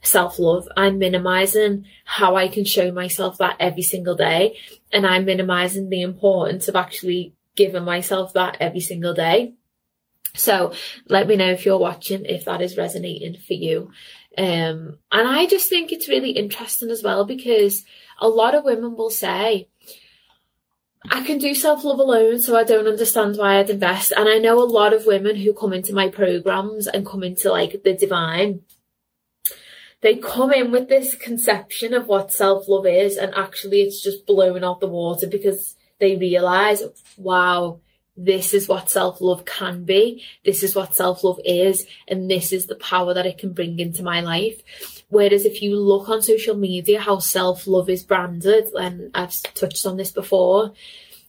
self-love 0.00 0.66
I'm 0.76 0.98
minimizing 0.98 1.84
how 2.06 2.36
I 2.36 2.48
can 2.48 2.64
show 2.64 2.90
myself 2.90 3.36
that 3.38 3.56
every 3.60 3.82
single 3.82 4.16
day 4.16 4.56
and 4.90 5.06
I'm 5.06 5.26
minimizing 5.26 5.90
the 5.90 6.00
importance 6.00 6.68
of 6.68 6.76
actually 6.76 7.34
giving 7.56 7.84
myself 7.84 8.32
that 8.32 8.56
every 8.60 8.80
single 8.80 9.12
day 9.12 9.54
so 10.34 10.72
let 11.08 11.26
me 11.26 11.36
know 11.36 11.50
if 11.50 11.64
you're 11.64 11.78
watching, 11.78 12.24
if 12.24 12.44
that 12.44 12.62
is 12.62 12.76
resonating 12.76 13.36
for 13.36 13.54
you. 13.54 13.90
Um, 14.38 14.98
and 15.10 15.28
I 15.28 15.46
just 15.46 15.68
think 15.68 15.90
it's 15.90 16.08
really 16.08 16.30
interesting 16.30 16.90
as 16.90 17.02
well 17.02 17.24
because 17.24 17.84
a 18.20 18.28
lot 18.28 18.54
of 18.54 18.64
women 18.64 18.96
will 18.96 19.10
say, 19.10 19.68
I 21.10 21.24
can 21.24 21.38
do 21.38 21.54
self 21.54 21.82
love 21.82 21.98
alone, 21.98 22.40
so 22.40 22.56
I 22.56 22.64
don't 22.64 22.86
understand 22.86 23.36
why 23.36 23.58
I'd 23.58 23.70
invest. 23.70 24.12
And 24.12 24.28
I 24.28 24.38
know 24.38 24.58
a 24.60 24.64
lot 24.64 24.92
of 24.92 25.06
women 25.06 25.36
who 25.36 25.54
come 25.54 25.72
into 25.72 25.94
my 25.94 26.08
programs 26.08 26.86
and 26.86 27.06
come 27.06 27.22
into 27.22 27.50
like 27.50 27.82
the 27.82 27.94
divine, 27.94 28.60
they 30.02 30.16
come 30.16 30.52
in 30.52 30.70
with 30.70 30.88
this 30.88 31.14
conception 31.14 31.94
of 31.94 32.06
what 32.06 32.32
self 32.32 32.68
love 32.68 32.86
is, 32.86 33.16
and 33.16 33.34
actually 33.34 33.80
it's 33.80 34.02
just 34.02 34.26
blowing 34.26 34.62
out 34.62 34.80
the 34.80 34.88
water 34.88 35.26
because 35.26 35.76
they 35.98 36.16
realize, 36.16 36.82
wow, 37.16 37.80
this 38.22 38.52
is 38.52 38.68
what 38.68 38.90
self 38.90 39.22
love 39.22 39.46
can 39.46 39.84
be. 39.84 40.22
This 40.44 40.62
is 40.62 40.74
what 40.74 40.94
self 40.94 41.24
love 41.24 41.40
is. 41.42 41.86
And 42.06 42.30
this 42.30 42.52
is 42.52 42.66
the 42.66 42.74
power 42.74 43.14
that 43.14 43.24
it 43.24 43.38
can 43.38 43.54
bring 43.54 43.78
into 43.78 44.02
my 44.02 44.20
life. 44.20 44.60
Whereas 45.08 45.46
if 45.46 45.62
you 45.62 45.76
look 45.76 46.08
on 46.10 46.20
social 46.20 46.54
media, 46.54 47.00
how 47.00 47.18
self 47.18 47.66
love 47.66 47.88
is 47.88 48.02
branded, 48.02 48.66
and 48.74 49.10
I've 49.14 49.40
touched 49.54 49.86
on 49.86 49.96
this 49.96 50.12
before, 50.12 50.74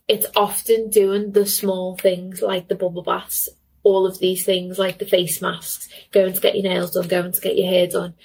it's 0.07 0.25
often 0.35 0.89
doing 0.89 1.31
the 1.31 1.45
small 1.45 1.95
things 1.95 2.41
like 2.41 2.67
the 2.67 2.75
bubble 2.75 3.03
baths, 3.03 3.47
all 3.83 4.05
of 4.05 4.19
these 4.19 4.43
things 4.43 4.77
like 4.77 4.99
the 4.99 5.05
face 5.05 5.41
masks, 5.41 5.87
going 6.11 6.33
to 6.33 6.41
get 6.41 6.55
your 6.55 6.63
nails 6.63 6.91
done, 6.91 7.07
going 7.07 7.31
to 7.31 7.41
get 7.41 7.57
your 7.57 7.69
hair 7.69 7.87
done. 7.87 8.15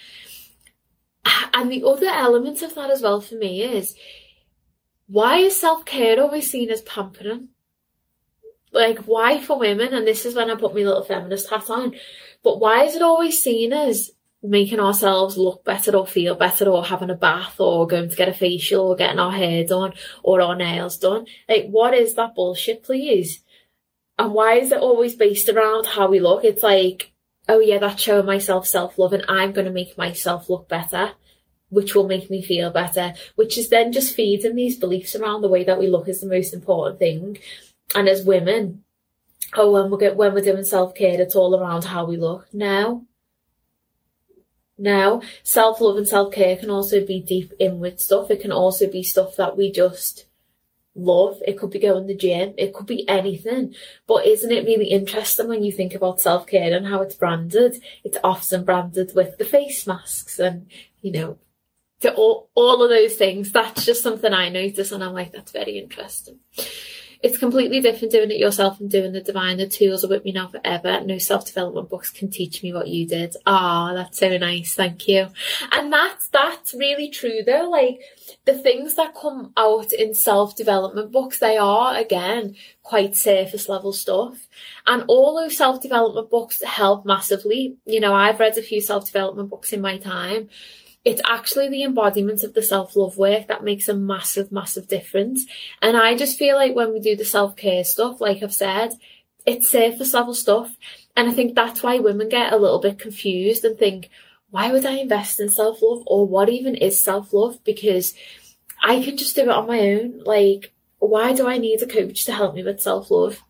And 1.55 1.71
the 1.71 1.85
other 1.85 2.09
element 2.09 2.63
of 2.63 2.75
that 2.75 2.91
as 2.91 3.01
well 3.01 3.21
for 3.21 3.37
me 3.37 3.63
is 3.63 3.95
why 5.07 5.39
is 5.39 5.61
self 5.61 5.85
care 5.85 6.21
always 6.21 6.51
seen 6.51 6.69
as 6.71 6.83
pampering? 6.83 7.51
Like 8.73 8.99
why 9.01 9.41
for 9.41 9.59
women? 9.59 9.95
And 9.95 10.07
this 10.07 10.25
is 10.27 10.35
when 10.35 10.51
i 10.51 10.55
put 10.55 10.75
my 10.75 10.81
little 10.81 11.05
feminist 11.05 11.51
hat 11.51 11.71
on. 11.71 11.95
But 12.43 12.61
why 12.61 12.85
is 12.85 12.95
it 12.95 13.03
always 13.03 13.43
seen 13.43 13.73
as 13.73 14.11
making 14.43 14.81
ourselves 14.81 15.37
look 15.37 15.65
better 15.65 15.97
or 15.97 16.07
feel 16.07 16.35
better 16.35 16.69
or 16.69 16.85
having 16.85 17.11
a 17.11 17.15
bath 17.15 17.59
or 17.59 17.87
going 17.87 18.09
to 18.09 18.17
get 18.17 18.29
a 18.29 18.35
facial 18.35 18.89
or 18.89 18.97
getting 18.97 19.19
our 19.19 19.33
hair 19.33 19.65
done 19.65 19.93
or 20.23 20.41
our 20.41 20.55
nails 20.55 20.99
done? 20.99 21.27
Like 21.49 21.67
what 21.69 21.95
is 21.95 22.15
that 22.15 22.35
bullshit 22.35 22.83
please? 22.83 23.43
And 24.19 24.33
why 24.33 24.55
is 24.55 24.73
it 24.73 24.79
always 24.79 25.15
based 25.15 25.49
around 25.49 25.87
how 25.87 26.09
we 26.09 26.21
look? 26.21 26.45
It's 26.45 26.63
like 26.63 27.13
oh 27.49 27.61
yeah 27.61 27.79
that's 27.79 28.03
showing 28.03 28.27
myself 28.27 28.67
self-love 28.67 29.13
and 29.13 29.25
i'm 29.29 29.53
going 29.53 29.65
to 29.65 29.71
make 29.71 29.97
myself 29.97 30.51
look 30.51 30.69
better 30.69 31.13
which 31.69 31.95
will 31.95 32.07
make 32.07 32.31
me 32.31 32.43
feel 32.43 32.71
better, 32.71 33.13
which 33.35 33.59
is 33.59 33.69
then 33.69 33.93
just 33.93 34.15
feeding 34.15 34.55
these 34.55 34.77
beliefs 34.77 35.15
around 35.15 35.43
the 35.43 35.49
way 35.49 35.65
that 35.65 35.79
we 35.79 35.89
look 35.89 36.09
is 36.09 36.21
the 36.21 36.29
most 36.29 36.55
important 36.55 36.99
thing 36.99 37.39
and 37.95 38.09
as 38.09 38.25
women, 38.25 38.85
oh, 39.55 39.71
when 39.73 39.90
we 39.90 39.99
get 39.99 40.16
when 40.16 40.35
we're 40.35 40.40
doing 40.40 40.64
self 40.64 40.95
care, 40.95 41.21
it's 41.21 41.37
all 41.37 41.59
around 41.59 41.85
how 41.85 42.05
we 42.05 42.16
look. 42.16 42.52
Now, 42.52 43.07
now, 44.78 45.23
self 45.43 45.81
love 45.81 45.97
and 45.97 46.09
self 46.09 46.33
care 46.33 46.57
can 46.57 46.71
also 46.71 47.05
be 47.05 47.21
deep 47.21 47.52
inward 47.59 48.00
stuff. 48.00 48.31
It 48.31 48.40
can 48.40 48.52
also 48.52 48.90
be 48.90 49.02
stuff 49.02 49.37
that 49.37 49.57
we 49.57 49.73
just 49.73 50.26
love. 50.95 51.40
It 51.47 51.59
could 51.59 51.71
be 51.71 51.78
going 51.78 52.07
to 52.07 52.12
the 52.12 52.19
gym. 52.19 52.55
It 52.59 52.75
could 52.75 52.87
be 52.87 53.09
anything. 53.09 53.75
But 54.07 54.26
isn't 54.26 54.50
it 54.50 54.66
really 54.66 54.87
interesting 54.87 55.49
when 55.49 55.62
you 55.62 55.73
think 55.73 55.95
about 55.95 56.21
self 56.21 56.47
care 56.47 56.75
and 56.75 56.87
how 56.87 57.00
it's 57.00 57.14
branded? 57.14 57.83
It's 58.05 58.19
often 58.23 58.64
branded 58.64 59.12
with 59.14 59.38
the 59.38 59.45
face 59.45 59.87
masks 59.87 60.38
and, 60.38 60.66
you 61.00 61.12
know, 61.12 61.38
to 62.00 62.12
all, 62.14 62.50
all 62.55 62.83
of 62.83 62.90
those 62.90 63.14
things. 63.14 63.52
That's 63.52 63.87
just 63.87 64.02
something 64.02 64.33
I 64.33 64.50
notice 64.50 64.93
and 64.93 65.02
I'm 65.02 65.14
like, 65.14 65.33
that's 65.33 65.52
very 65.52 65.78
interesting. 65.78 66.40
It's 67.23 67.39
completely 67.39 67.81
different 67.81 68.13
doing 68.13 68.31
it 68.31 68.39
yourself 68.39 68.79
and 68.81 68.91
doing 68.91 69.13
the 69.13 69.21
divine. 69.21 69.57
The 69.57 69.67
tools 69.67 70.05
are 70.05 70.09
with 70.09 70.25
me 70.25 70.33
now 70.33 70.49
forever. 70.49 71.01
No 71.01 71.19
self 71.19 71.47
development 71.47 71.89
books 71.89 72.11
can 72.11 72.31
teach 72.31 72.63
me 72.63 72.73
what 72.73 72.89
you 72.89 73.07
did. 73.07 73.37
Ah, 73.47 73.91
oh, 73.91 73.95
that's 73.95 74.19
so 74.19 74.37
nice. 74.37 74.75
Thank 74.75 75.09
you. 75.09 75.29
And 75.73 75.93
that's 75.93 76.29
that's 76.29 76.75
really 76.75 77.09
true 77.09 77.43
though. 77.45 77.69
Like 77.71 78.01
the 78.45 78.57
things 78.57 78.95
that 78.95 79.15
come 79.15 79.53
out 79.57 79.93
in 79.93 80.15
self 80.15 80.57
development 80.57 81.13
books, 81.13 81.39
they 81.39 81.57
are 81.57 81.97
again 81.97 82.57
quite 82.83 83.17
surface 83.17 83.69
level 83.69 83.93
stuff. 83.93 84.47
And 84.87 85.05
all 85.09 85.35
those 85.35 85.57
self 85.57 85.81
development 85.81 86.31
books 86.31 86.63
help 86.63 87.07
massively. 87.07 87.77
You 87.87 88.01
know, 88.01 88.15
I've 88.15 88.41
read 88.41 88.59
a 88.59 88.63
few 88.63 88.81
self 88.81 89.07
development 89.07 89.51
books 89.51 89.73
in 89.73 89.81
my 89.81 89.99
time 89.99 90.49
it's 91.07 91.23
actually 91.25 91.69
the 91.69 91.85
embodiment 91.85 92.43
of 92.43 92.53
the 92.53 92.63
self 92.63 92.97
love 92.97 93.17
work 93.17 93.47
that 93.47 93.63
makes 93.63 93.89
a 93.89 93.95
massive, 93.95 94.51
massive 94.51 94.89
difference. 94.89 95.47
And 95.81 95.97
I 95.97 96.17
just 96.17 96.37
feel 96.37 96.57
like 96.57 96.75
when 96.75 96.93
we 96.93 96.99
do 96.99 97.15
the 97.15 97.25
self 97.25 97.55
care 97.55 97.85
stuff, 97.85 98.21
like 98.21 98.43
I've 98.43 98.53
said, 98.53 98.91
it's 99.47 99.71
surface 99.71 100.13
level 100.13 100.35
stuff. 100.35 100.77
And 101.17 101.29
I 101.29 101.33
think 101.33 101.55
that's 101.55 101.81
why 101.81 102.01
women 102.01 102.29
get 102.29 102.53
a 102.53 102.57
little 102.57 102.81
bit 102.81 102.99
confused 102.99 103.65
and 103.65 103.79
think, 103.79 104.11
why 104.51 104.73
would 104.73 104.85
I 104.85 104.99
invest 104.99 105.39
in 105.39 105.49
self 105.49 105.81
love 105.81 106.03
or 106.09 106.27
what 106.27 106.49
even 106.49 106.75
is 106.75 106.99
self 106.99 107.33
love? 107.33 107.63
Because 107.63 108.13
I 108.83 109.01
can 109.01 109.17
just 109.17 109.37
do 109.37 109.43
it 109.43 109.49
on 109.49 109.69
my 109.69 109.79
own. 109.79 110.25
Like, 110.25 110.75
why 110.99 111.35
do 111.35 111.47
I 111.47 111.59
need 111.59 111.81
a 111.83 111.87
coach 111.87 112.25
to 112.25 112.33
help 112.33 112.57
me 112.57 112.65
with 112.65 112.81
self 112.81 113.13
love? 113.13 113.45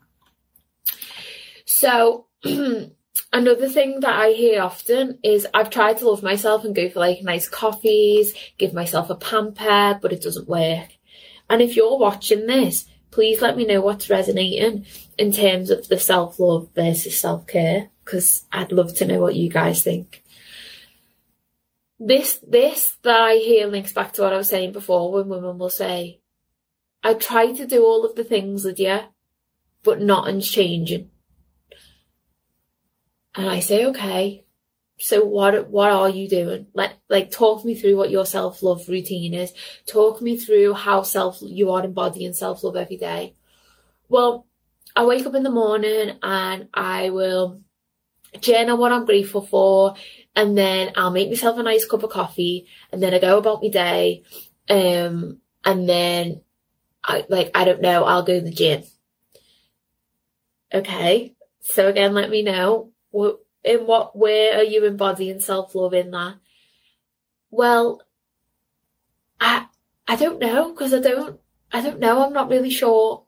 So, 1.64 2.26
Another 3.32 3.68
thing 3.68 4.00
that 4.00 4.18
I 4.18 4.32
hear 4.32 4.62
often 4.62 5.18
is 5.22 5.46
I've 5.54 5.70
tried 5.70 5.98
to 5.98 6.08
love 6.08 6.22
myself 6.22 6.64
and 6.64 6.74
go 6.74 6.88
for 6.88 7.00
like 7.00 7.22
nice 7.22 7.48
coffees, 7.48 8.34
give 8.58 8.72
myself 8.72 9.10
a 9.10 9.14
pamper, 9.14 9.98
but 10.00 10.12
it 10.12 10.22
doesn't 10.22 10.48
work. 10.48 10.88
And 11.48 11.62
if 11.62 11.76
you're 11.76 11.98
watching 11.98 12.46
this, 12.46 12.86
please 13.10 13.40
let 13.40 13.56
me 13.56 13.64
know 13.64 13.80
what's 13.80 14.10
resonating 14.10 14.86
in 15.18 15.32
terms 15.32 15.70
of 15.70 15.88
the 15.88 15.98
self 15.98 16.38
love 16.38 16.68
versus 16.74 17.18
self 17.18 17.46
care, 17.46 17.90
because 18.04 18.44
I'd 18.52 18.72
love 18.72 18.94
to 18.96 19.06
know 19.06 19.20
what 19.20 19.36
you 19.36 19.48
guys 19.48 19.82
think. 19.82 20.22
This, 21.98 22.38
this 22.46 22.96
that 23.02 23.20
I 23.20 23.36
hear 23.36 23.66
links 23.66 23.92
back 23.92 24.12
to 24.14 24.22
what 24.22 24.32
I 24.32 24.36
was 24.36 24.48
saying 24.48 24.72
before 24.72 25.12
when 25.12 25.28
women 25.28 25.58
will 25.58 25.70
say, 25.70 26.20
I 27.02 27.14
try 27.14 27.52
to 27.52 27.66
do 27.66 27.84
all 27.84 28.04
of 28.04 28.16
the 28.16 28.24
things 28.24 28.66
you, 28.78 29.00
but 29.82 30.00
nothing's 30.00 30.50
changing. 30.50 31.10
And 33.36 33.48
I 33.50 33.60
say, 33.60 33.86
okay, 33.86 34.44
so 34.98 35.24
what 35.24 35.68
what 35.68 35.90
are 35.90 36.08
you 36.08 36.28
doing? 36.28 36.68
Let 36.72 36.98
like 37.08 37.30
talk 37.30 37.64
me 37.64 37.74
through 37.74 37.96
what 37.96 38.10
your 38.10 38.24
self 38.24 38.62
love 38.62 38.88
routine 38.88 39.34
is. 39.34 39.52
Talk 39.86 40.22
me 40.22 40.38
through 40.38 40.72
how 40.72 41.02
self 41.02 41.38
you 41.42 41.70
are 41.72 41.84
embodying 41.84 42.32
self 42.32 42.64
love 42.64 42.76
every 42.76 42.96
day. 42.96 43.34
Well, 44.08 44.46
I 44.94 45.04
wake 45.04 45.26
up 45.26 45.34
in 45.34 45.42
the 45.42 45.50
morning 45.50 46.18
and 46.22 46.68
I 46.72 47.10
will 47.10 47.60
journal 48.40 48.78
what 48.78 48.92
I'm 48.92 49.04
grateful 49.04 49.42
for, 49.42 49.94
and 50.34 50.56
then 50.56 50.92
I'll 50.96 51.10
make 51.10 51.28
myself 51.28 51.58
a 51.58 51.62
nice 51.62 51.84
cup 51.84 52.02
of 52.02 52.10
coffee, 52.10 52.66
and 52.90 53.02
then 53.02 53.12
I 53.12 53.18
go 53.18 53.36
about 53.36 53.62
my 53.62 53.68
day, 53.68 54.22
um, 54.70 55.40
and 55.62 55.86
then 55.86 56.40
I 57.04 57.26
like 57.28 57.50
I 57.54 57.66
don't 57.66 57.82
know, 57.82 58.04
I'll 58.04 58.22
go 58.22 58.38
to 58.38 58.44
the 58.44 58.50
gym. 58.50 58.82
Okay, 60.72 61.34
so 61.60 61.88
again, 61.88 62.14
let 62.14 62.30
me 62.30 62.42
know 62.42 62.92
in 63.12 63.86
what 63.86 64.16
way 64.16 64.52
are 64.52 64.62
you 64.62 64.84
embodying 64.84 65.40
self 65.40 65.74
love 65.74 65.94
in 65.94 66.10
that? 66.12 66.36
Well, 67.50 68.02
I 69.40 69.66
I 70.08 70.16
don't 70.16 70.38
know 70.38 70.72
because 70.72 70.94
I 70.94 71.00
don't 71.00 71.40
I 71.72 71.80
don't 71.82 72.00
know. 72.00 72.24
I'm 72.24 72.32
not 72.32 72.50
really 72.50 72.70
sure 72.70 73.24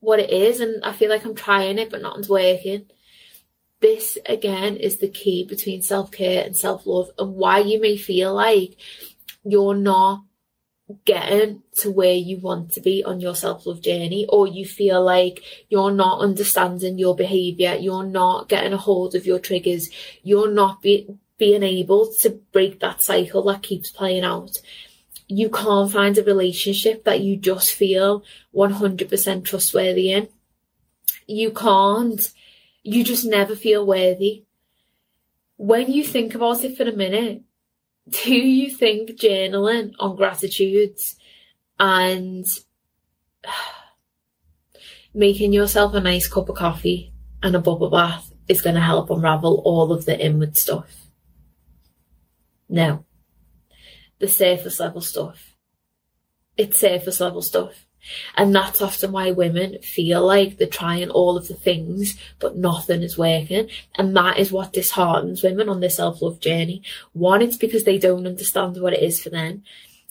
what 0.00 0.20
it 0.20 0.30
is, 0.30 0.60
and 0.60 0.84
I 0.84 0.92
feel 0.92 1.10
like 1.10 1.24
I'm 1.24 1.34
trying 1.34 1.78
it, 1.78 1.90
but 1.90 2.02
nothing's 2.02 2.28
working. 2.28 2.86
this 3.80 4.18
again 4.26 4.76
is 4.76 4.98
the 4.98 5.08
key 5.08 5.44
between 5.44 5.82
self 5.82 6.10
care 6.10 6.44
and 6.44 6.56
self 6.56 6.86
love, 6.86 7.10
and 7.18 7.34
why 7.34 7.58
you 7.60 7.80
may 7.80 7.96
feel 7.96 8.34
like 8.34 8.76
you're 9.44 9.74
not 9.74 10.22
getting 11.04 11.62
to 11.76 11.90
where 11.90 12.14
you 12.14 12.38
want 12.38 12.72
to 12.72 12.80
be 12.80 13.04
on 13.04 13.20
your 13.20 13.34
self 13.34 13.66
love 13.66 13.82
journey, 13.82 14.26
or 14.28 14.46
you 14.46 14.64
feel 14.64 15.02
like 15.02 15.42
you're 15.68 15.90
not 15.90 16.20
understanding 16.20 16.98
your 16.98 17.14
behavior, 17.14 17.76
you're 17.78 18.06
not 18.06 18.48
getting 18.48 18.72
a 18.72 18.78
hold 18.78 19.14
of 19.14 19.26
your 19.26 19.38
triggers, 19.38 19.90
you're 20.22 20.50
not 20.50 20.82
be- 20.82 21.18
being 21.36 21.62
able 21.62 22.12
to 22.20 22.30
break 22.52 22.80
that 22.80 23.02
cycle 23.02 23.42
that 23.44 23.62
keeps 23.62 23.90
playing 23.90 24.24
out. 24.24 24.58
You 25.28 25.50
can't 25.50 25.92
find 25.92 26.16
a 26.16 26.24
relationship 26.24 27.04
that 27.04 27.20
you 27.20 27.36
just 27.36 27.72
feel 27.72 28.24
100% 28.54 29.44
trustworthy 29.44 30.12
in. 30.12 30.28
You 31.26 31.50
can't. 31.50 32.32
You 32.82 33.04
just 33.04 33.26
never 33.26 33.54
feel 33.54 33.86
worthy. 33.86 34.44
When 35.58 35.92
you 35.92 36.02
think 36.02 36.34
about 36.34 36.64
it 36.64 36.76
for 36.76 36.84
a 36.84 36.92
minute, 36.92 37.42
do 38.10 38.34
you 38.34 38.70
think 38.70 39.10
journaling 39.10 39.92
on 39.98 40.16
gratitudes 40.16 41.16
and 41.78 42.46
making 45.14 45.52
yourself 45.52 45.94
a 45.94 46.00
nice 46.00 46.28
cup 46.28 46.48
of 46.48 46.56
coffee 46.56 47.12
and 47.42 47.54
a 47.54 47.60
bubble 47.60 47.90
bath 47.90 48.32
is 48.48 48.62
going 48.62 48.74
to 48.74 48.80
help 48.80 49.10
unravel 49.10 49.62
all 49.64 49.92
of 49.92 50.04
the 50.04 50.18
inward 50.18 50.56
stuff? 50.56 51.08
No. 52.68 53.04
The 54.18 54.28
surface 54.28 54.80
level 54.80 55.00
stuff. 55.00 55.54
It's 56.56 56.78
surface 56.78 57.20
level 57.20 57.42
stuff. 57.42 57.86
And 58.36 58.54
that's 58.54 58.80
often 58.80 59.12
why 59.12 59.30
women 59.32 59.78
feel 59.82 60.24
like 60.24 60.56
they're 60.56 60.66
trying 60.66 61.10
all 61.10 61.36
of 61.36 61.48
the 61.48 61.54
things, 61.54 62.16
but 62.38 62.56
nothing 62.56 63.02
is 63.02 63.18
working. 63.18 63.68
And 63.96 64.16
that 64.16 64.38
is 64.38 64.52
what 64.52 64.72
disheartens 64.72 65.42
women 65.42 65.68
on 65.68 65.80
their 65.80 65.90
self 65.90 66.22
love 66.22 66.40
journey. 66.40 66.82
One, 67.12 67.42
it's 67.42 67.56
because 67.56 67.84
they 67.84 67.98
don't 67.98 68.26
understand 68.26 68.80
what 68.80 68.94
it 68.94 69.02
is 69.02 69.22
for 69.22 69.30
them 69.30 69.62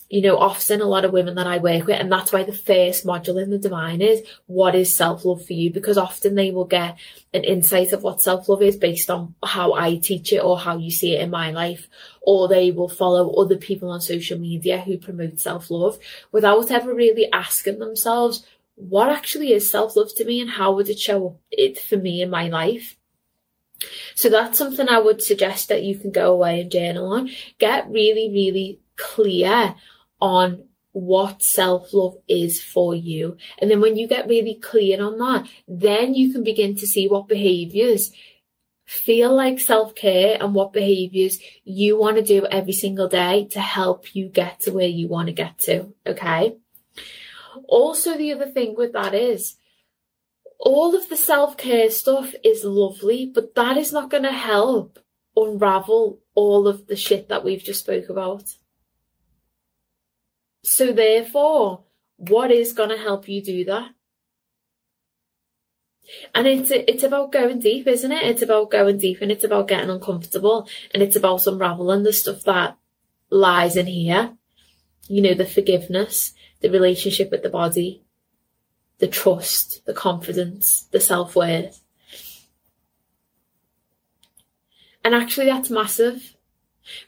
you 0.10 0.22
know, 0.22 0.38
often 0.38 0.80
a 0.80 0.86
lot 0.86 1.04
of 1.04 1.12
women 1.12 1.36
that 1.36 1.48
I 1.48 1.58
work 1.58 1.86
with, 1.86 2.00
and 2.00 2.12
that's 2.12 2.32
why 2.32 2.44
the 2.44 2.54
first 2.54 3.06
module 3.06 3.42
in 3.42 3.50
the 3.50 3.58
divine 3.58 4.02
is 4.02 4.22
what 4.46 4.74
is 4.74 4.94
self 4.94 5.26
love 5.26 5.46
for 5.46 5.54
you? 5.54 5.72
Because 5.72 5.98
often 5.98 6.36
they 6.36 6.52
will 6.52 6.66
get 6.66 6.98
an 7.34 7.44
insight 7.44 7.92
of 7.92 8.04
what 8.04 8.22
self 8.22 8.48
love 8.48 8.62
is 8.62 8.78
based 8.78 9.10
on 9.10 9.36
how 9.44 9.74
I 9.74 9.98
teach 9.98 10.32
it 10.32 10.40
or 10.40 10.58
how 10.58 10.78
you 10.78 10.92
see 10.92 11.16
it 11.16 11.22
in 11.22 11.30
my 11.30 11.52
life, 11.52 11.88
or 12.22 12.48
they 12.48 12.72
will 12.72 12.90
follow 12.90 13.34
other 13.34 13.58
people 13.58 13.90
on 13.90 14.00
social 14.00 14.40
media 14.40 14.80
who 14.80 14.98
promote 14.98 15.40
self 15.40 15.70
love 15.70 16.00
without 16.32 16.72
ever 16.72 16.94
really 16.94 17.30
asking 17.32 17.80
themselves, 17.80 18.46
what 18.76 19.10
actually 19.10 19.52
is 19.52 19.70
self 19.70 19.96
love 19.98 20.14
to 20.16 20.26
me 20.26 20.40
and 20.40 20.52
how 20.52 20.74
would 20.74 20.88
it 20.88 21.00
show 21.00 21.38
it 21.52 21.80
for 21.80 21.98
me 21.98 22.22
in 22.22 22.30
my 22.30 22.48
life? 22.48 22.96
So 24.16 24.30
that's 24.30 24.58
something 24.58 24.88
I 24.88 25.00
would 25.00 25.22
suggest 25.22 25.70
that 25.70 25.84
you 25.84 25.98
can 25.98 26.12
go 26.12 26.34
away 26.34 26.62
and 26.62 26.72
journal 26.72 27.12
on. 27.14 27.30
Get 27.60 27.90
really, 27.90 28.30
really 28.32 28.80
clear 28.96 29.76
on 30.20 30.66
what 30.92 31.44
self 31.44 31.94
love 31.94 32.18
is 32.28 32.62
for 32.62 32.96
you. 32.96 33.38
And 33.60 33.70
then 33.70 33.82
when 33.82 33.98
you 33.98 34.08
get 34.08 34.28
really 34.28 34.56
clear 34.56 35.02
on 35.04 35.18
that, 35.20 35.48
then 35.68 36.16
you 36.16 36.32
can 36.34 36.44
begin 36.44 36.76
to 36.78 36.88
see 36.88 37.08
what 37.08 37.28
behaviors 37.28 38.12
feel 38.86 39.36
like 39.36 39.60
self 39.60 39.94
care 39.94 40.38
and 40.40 40.56
what 40.56 40.74
behaviors 40.74 41.40
you 41.64 41.98
want 41.98 42.18
to 42.18 42.24
do 42.24 42.46
every 42.48 42.74
single 42.74 43.08
day 43.08 43.46
to 43.52 43.60
help 43.60 44.16
you 44.16 44.28
get 44.28 44.62
to 44.62 44.72
where 44.72 44.88
you 44.88 45.08
want 45.08 45.28
to 45.28 45.34
get 45.34 45.60
to. 45.60 45.94
Okay. 46.06 46.58
Also, 47.68 48.18
the 48.18 48.32
other 48.32 48.48
thing 48.48 48.76
with 48.76 48.94
that 48.94 49.14
is 49.14 49.58
all 50.60 50.96
of 50.96 51.10
the 51.10 51.18
self 51.18 51.58
care 51.58 51.90
stuff 51.92 52.34
is 52.44 52.64
lovely, 52.64 53.32
but 53.34 53.54
that 53.56 53.78
is 53.78 53.92
not 53.92 54.10
going 54.10 54.24
to 54.24 54.32
help 54.32 55.00
unravel 55.36 56.20
all 56.34 56.68
of 56.68 56.88
the 56.88 56.96
shit 56.96 57.30
that 57.30 57.44
we've 57.44 57.64
just 57.64 57.82
spoke 57.82 58.10
about. 58.10 58.57
So 60.68 60.92
therefore, 60.92 61.86
what 62.18 62.52
is 62.52 62.74
going 62.74 62.90
to 62.90 62.98
help 62.98 63.30
you 63.30 63.42
do 63.42 63.64
that? 63.66 63.92
And 66.36 66.46
it's 66.46 66.72
it's 66.72 67.04
about 67.04 67.32
going 67.32 67.60
deep, 67.60 67.88
isn't 67.88 68.12
it? 68.12 68.24
It's 68.24 68.42
about 68.42 68.70
going 68.72 68.98
deep 68.98 69.22
and 69.22 69.32
it's 69.32 69.46
about 69.46 69.70
getting 69.70 69.90
uncomfortable 69.90 70.68
and 70.94 71.02
it's 71.02 71.16
about 71.16 71.48
unraveling 71.48 72.04
the 72.04 72.12
stuff 72.12 72.44
that 72.44 72.78
lies 73.30 73.78
in 73.78 73.88
here. 73.88 74.38
You 75.08 75.22
know, 75.22 75.34
the 75.34 75.46
forgiveness, 75.46 76.34
the 76.60 76.70
relationship 76.70 77.32
with 77.32 77.44
the 77.44 77.50
body, 77.50 78.04
the 79.00 79.08
trust, 79.08 79.86
the 79.86 79.94
confidence, 79.94 80.88
the 80.92 81.00
self-worth. 81.00 81.82
And 85.04 85.16
actually 85.16 85.46
that's 85.46 85.70
massive 85.70 86.37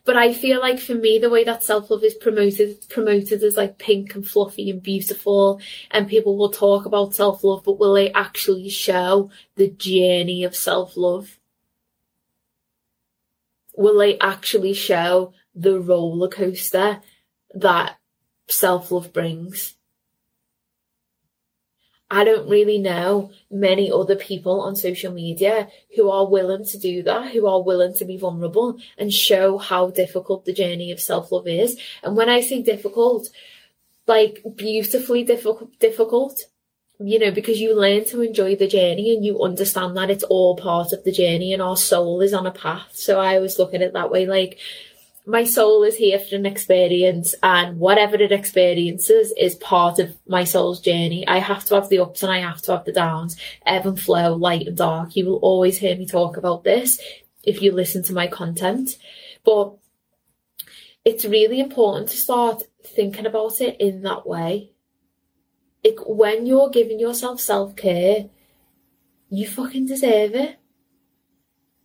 but 0.05 0.17
I 0.17 0.33
feel 0.33 0.59
like 0.59 0.79
for 0.79 0.95
me, 0.95 1.19
the 1.19 1.29
way 1.29 1.43
that 1.43 1.63
self 1.63 1.89
love 1.89 2.03
is 2.03 2.13
promoted, 2.13 2.87
promoted 2.89 3.43
as 3.43 3.57
like 3.57 3.77
pink 3.77 4.15
and 4.15 4.27
fluffy 4.27 4.69
and 4.69 4.81
beautiful, 4.81 5.61
and 5.91 6.07
people 6.07 6.37
will 6.37 6.51
talk 6.51 6.85
about 6.85 7.15
self 7.15 7.43
love, 7.43 7.63
but 7.63 7.79
will 7.79 7.93
they 7.93 8.11
actually 8.13 8.69
show 8.69 9.31
the 9.55 9.69
journey 9.69 10.43
of 10.43 10.55
self 10.55 10.95
love? 10.97 11.39
Will 13.75 13.97
they 13.97 14.19
actually 14.19 14.73
show 14.73 15.33
the 15.55 15.79
roller 15.79 16.27
coaster 16.27 17.01
that 17.53 17.97
self 18.47 18.91
love 18.91 19.13
brings? 19.13 19.75
I 22.11 22.23
don't 22.23 22.49
really 22.49 22.79
know 22.79 23.31
many 23.51 23.91
other 23.91 24.15
people 24.15 24.61
on 24.61 24.75
social 24.75 25.13
media 25.13 25.69
who 25.95 26.09
are 26.09 26.27
willing 26.27 26.65
to 26.65 26.77
do 26.77 27.03
that, 27.03 27.31
who 27.31 27.45
are 27.45 27.61
willing 27.61 27.93
to 27.95 28.05
be 28.05 28.17
vulnerable 28.17 28.77
and 28.97 29.13
show 29.13 29.59
how 29.59 29.91
difficult 29.91 30.45
the 30.45 30.53
journey 30.53 30.91
of 30.91 30.99
self 30.99 31.31
love 31.31 31.47
is. 31.47 31.79
And 32.01 32.15
when 32.15 32.27
I 32.27 32.41
say 32.41 32.63
difficult, 32.63 33.29
like 34.07 34.43
beautifully 34.55 35.23
difficult, 35.23 35.77
difficult, 35.79 36.45
you 36.99 37.19
know, 37.19 37.31
because 37.31 37.61
you 37.61 37.79
learn 37.79 38.05
to 38.05 38.21
enjoy 38.21 38.55
the 38.55 38.67
journey 38.67 39.15
and 39.15 39.23
you 39.23 39.41
understand 39.43 39.95
that 39.95 40.09
it's 40.09 40.23
all 40.23 40.57
part 40.57 40.91
of 40.91 41.03
the 41.03 41.11
journey 41.11 41.53
and 41.53 41.61
our 41.61 41.77
soul 41.77 42.21
is 42.21 42.33
on 42.33 42.47
a 42.47 42.51
path. 42.51 42.89
So 42.93 43.19
I 43.19 43.35
always 43.35 43.59
look 43.59 43.75
at 43.75 43.83
it 43.83 43.93
that 43.93 44.09
way, 44.09 44.25
like, 44.25 44.57
my 45.25 45.43
soul 45.43 45.83
is 45.83 45.97
here 45.97 46.19
for 46.19 46.35
an 46.35 46.45
experience 46.45 47.35
and 47.43 47.77
whatever 47.77 48.15
it 48.15 48.31
experiences 48.31 49.33
is 49.37 49.55
part 49.55 49.99
of 49.99 50.17
my 50.27 50.43
soul's 50.43 50.81
journey. 50.81 51.27
I 51.27 51.37
have 51.37 51.65
to 51.65 51.75
have 51.75 51.89
the 51.89 51.99
ups 51.99 52.23
and 52.23 52.31
I 52.31 52.39
have 52.39 52.61
to 52.63 52.71
have 52.71 52.85
the 52.85 52.91
downs, 52.91 53.37
ebb 53.65 53.85
and 53.85 53.99
flow, 53.99 54.33
light 54.33 54.67
and 54.67 54.77
dark. 54.77 55.15
You 55.15 55.25
will 55.25 55.37
always 55.37 55.77
hear 55.77 55.95
me 55.95 56.05
talk 56.05 56.37
about 56.37 56.63
this 56.63 56.99
if 57.43 57.61
you 57.61 57.71
listen 57.71 58.03
to 58.03 58.13
my 58.13 58.27
content. 58.27 58.97
But 59.45 59.75
it's 61.05 61.25
really 61.25 61.59
important 61.59 62.09
to 62.09 62.17
start 62.17 62.63
thinking 62.83 63.25
about 63.25 63.61
it 63.61 63.79
in 63.79 64.01
that 64.03 64.27
way. 64.27 64.71
When 66.05 66.45
you're 66.45 66.69
giving 66.69 66.99
yourself 66.99 67.39
self 67.39 67.75
care, 67.75 68.29
you 69.29 69.47
fucking 69.47 69.85
deserve 69.85 70.35
it. 70.35 70.59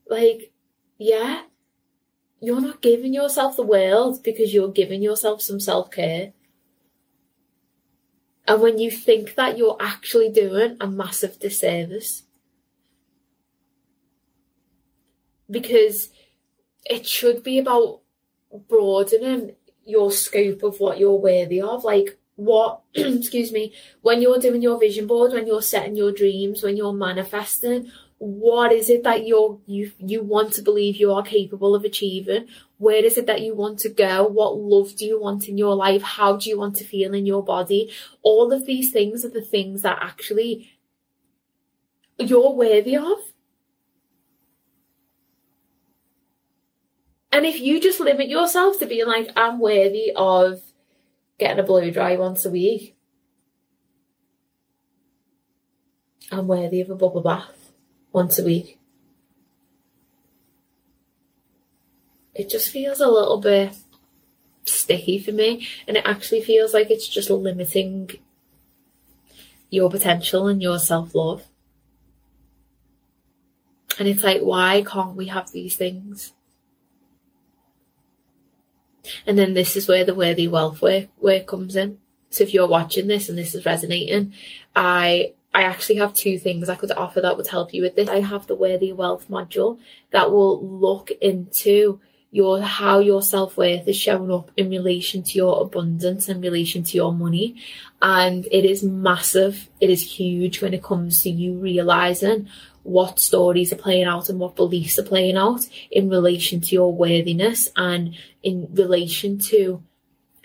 Like, 0.08 0.52
yeah, 0.98 1.42
you're 2.46 2.60
not 2.60 2.82
giving 2.82 3.14
yourself 3.14 3.56
the 3.56 3.62
world 3.62 4.22
because 4.22 4.52
you're 4.52 4.70
giving 4.70 5.02
yourself 5.02 5.42
some 5.42 5.60
self 5.60 5.90
care. 5.90 6.32
And 8.46 8.60
when 8.60 8.78
you 8.78 8.90
think 8.90 9.34
that, 9.36 9.56
you're 9.56 9.76
actually 9.80 10.30
doing 10.30 10.76
a 10.80 10.86
massive 10.86 11.38
disservice. 11.38 12.24
Because 15.50 16.10
it 16.84 17.06
should 17.06 17.42
be 17.42 17.58
about 17.58 18.00
broadening 18.68 19.56
your 19.86 20.10
scope 20.10 20.62
of 20.62 20.80
what 20.80 20.98
you're 20.98 21.14
worthy 21.18 21.60
of. 21.60 21.84
Like, 21.84 22.18
what, 22.36 22.82
excuse 22.94 23.52
me, 23.52 23.72
when 24.02 24.20
you're 24.20 24.38
doing 24.38 24.62
your 24.62 24.78
vision 24.78 25.06
board, 25.06 25.32
when 25.32 25.46
you're 25.46 25.62
setting 25.62 25.96
your 25.96 26.12
dreams, 26.12 26.62
when 26.62 26.76
you're 26.76 26.92
manifesting, 26.92 27.90
what 28.24 28.72
is 28.72 28.88
it 28.88 29.02
that 29.04 29.26
you're 29.26 29.58
you 29.66 29.92
you 29.98 30.22
want 30.22 30.54
to 30.54 30.62
believe 30.62 30.96
you 30.96 31.12
are 31.12 31.22
capable 31.22 31.74
of 31.74 31.84
achieving? 31.84 32.46
Where 32.78 33.04
is 33.04 33.18
it 33.18 33.26
that 33.26 33.42
you 33.42 33.54
want 33.54 33.78
to 33.80 33.90
go? 33.90 34.26
What 34.26 34.56
love 34.56 34.96
do 34.96 35.04
you 35.04 35.20
want 35.20 35.46
in 35.46 35.58
your 35.58 35.74
life? 35.74 36.02
How 36.02 36.36
do 36.36 36.48
you 36.48 36.58
want 36.58 36.76
to 36.76 36.84
feel 36.84 37.12
in 37.12 37.26
your 37.26 37.44
body? 37.44 37.92
All 38.22 38.50
of 38.50 38.64
these 38.64 38.90
things 38.90 39.26
are 39.26 39.30
the 39.30 39.42
things 39.42 39.82
that 39.82 39.98
actually 40.00 40.70
you're 42.18 42.54
worthy 42.54 42.96
of. 42.96 43.18
And 47.30 47.44
if 47.44 47.60
you 47.60 47.78
just 47.78 48.00
limit 48.00 48.28
yourself 48.28 48.78
to 48.78 48.86
being 48.86 49.06
like 49.06 49.28
i'm 49.36 49.58
worthy 49.58 50.12
of 50.14 50.62
getting 51.38 51.58
a 51.58 51.62
blow 51.64 51.90
dry 51.90 52.16
once 52.16 52.46
a 52.46 52.50
week. 52.50 52.96
I'm 56.32 56.46
worthy 56.46 56.80
of 56.80 56.88
a 56.88 56.94
bubble 56.94 57.20
bath 57.20 57.63
once 58.14 58.38
a 58.38 58.44
week. 58.44 58.78
It 62.34 62.48
just 62.48 62.70
feels 62.70 63.00
a 63.00 63.08
little 63.08 63.40
bit 63.40 63.74
sticky 64.64 65.18
for 65.18 65.32
me, 65.32 65.66
and 65.86 65.96
it 65.96 66.06
actually 66.06 66.40
feels 66.40 66.72
like 66.72 66.90
it's 66.90 67.08
just 67.08 67.28
limiting 67.28 68.10
your 69.68 69.90
potential 69.90 70.46
and 70.46 70.62
your 70.62 70.78
self 70.78 71.14
love. 71.14 71.44
And 73.98 74.08
it's 74.08 74.24
like, 74.24 74.40
why 74.40 74.82
can't 74.82 75.16
we 75.16 75.26
have 75.26 75.52
these 75.52 75.76
things? 75.76 76.32
And 79.26 79.36
then 79.36 79.54
this 79.54 79.76
is 79.76 79.86
where 79.86 80.04
the 80.04 80.14
worthy 80.14 80.48
wealth 80.48 80.80
work, 80.80 81.08
work 81.20 81.46
comes 81.46 81.76
in. 81.76 81.98
So 82.30 82.42
if 82.42 82.54
you're 82.54 82.66
watching 82.66 83.06
this 83.06 83.28
and 83.28 83.38
this 83.38 83.54
is 83.54 83.66
resonating, 83.66 84.32
I 84.74 85.34
I 85.54 85.62
actually 85.62 85.96
have 85.96 86.12
two 86.12 86.38
things 86.38 86.68
I 86.68 86.74
could 86.74 86.90
offer 86.92 87.20
that 87.20 87.36
would 87.36 87.46
help 87.46 87.72
you 87.72 87.82
with 87.82 87.94
this. 87.94 88.08
I 88.08 88.20
have 88.20 88.46
the 88.48 88.56
worthy 88.56 88.92
wealth 88.92 89.28
module 89.28 89.78
that 90.10 90.32
will 90.32 90.66
look 90.66 91.12
into 91.22 92.00
your 92.32 92.60
how 92.60 92.98
your 92.98 93.22
self-worth 93.22 93.86
is 93.86 93.96
showing 93.96 94.32
up 94.32 94.50
in 94.56 94.68
relation 94.68 95.22
to 95.22 95.38
your 95.38 95.62
abundance 95.62 96.28
in 96.28 96.40
relation 96.40 96.82
to 96.82 96.96
your 96.96 97.12
money. 97.12 97.54
And 98.02 98.44
it 98.46 98.64
is 98.64 98.82
massive. 98.82 99.70
It 99.80 99.88
is 99.88 100.18
huge 100.18 100.60
when 100.60 100.74
it 100.74 100.82
comes 100.82 101.22
to 101.22 101.30
you 101.30 101.56
realizing 101.56 102.48
what 102.82 103.20
stories 103.20 103.72
are 103.72 103.76
playing 103.76 104.06
out 104.06 104.28
and 104.28 104.40
what 104.40 104.56
beliefs 104.56 104.98
are 104.98 105.04
playing 105.04 105.36
out 105.36 105.60
in 105.92 106.10
relation 106.10 106.60
to 106.60 106.74
your 106.74 106.92
worthiness 106.92 107.70
and 107.76 108.16
in 108.42 108.68
relation 108.72 109.38
to 109.38 109.82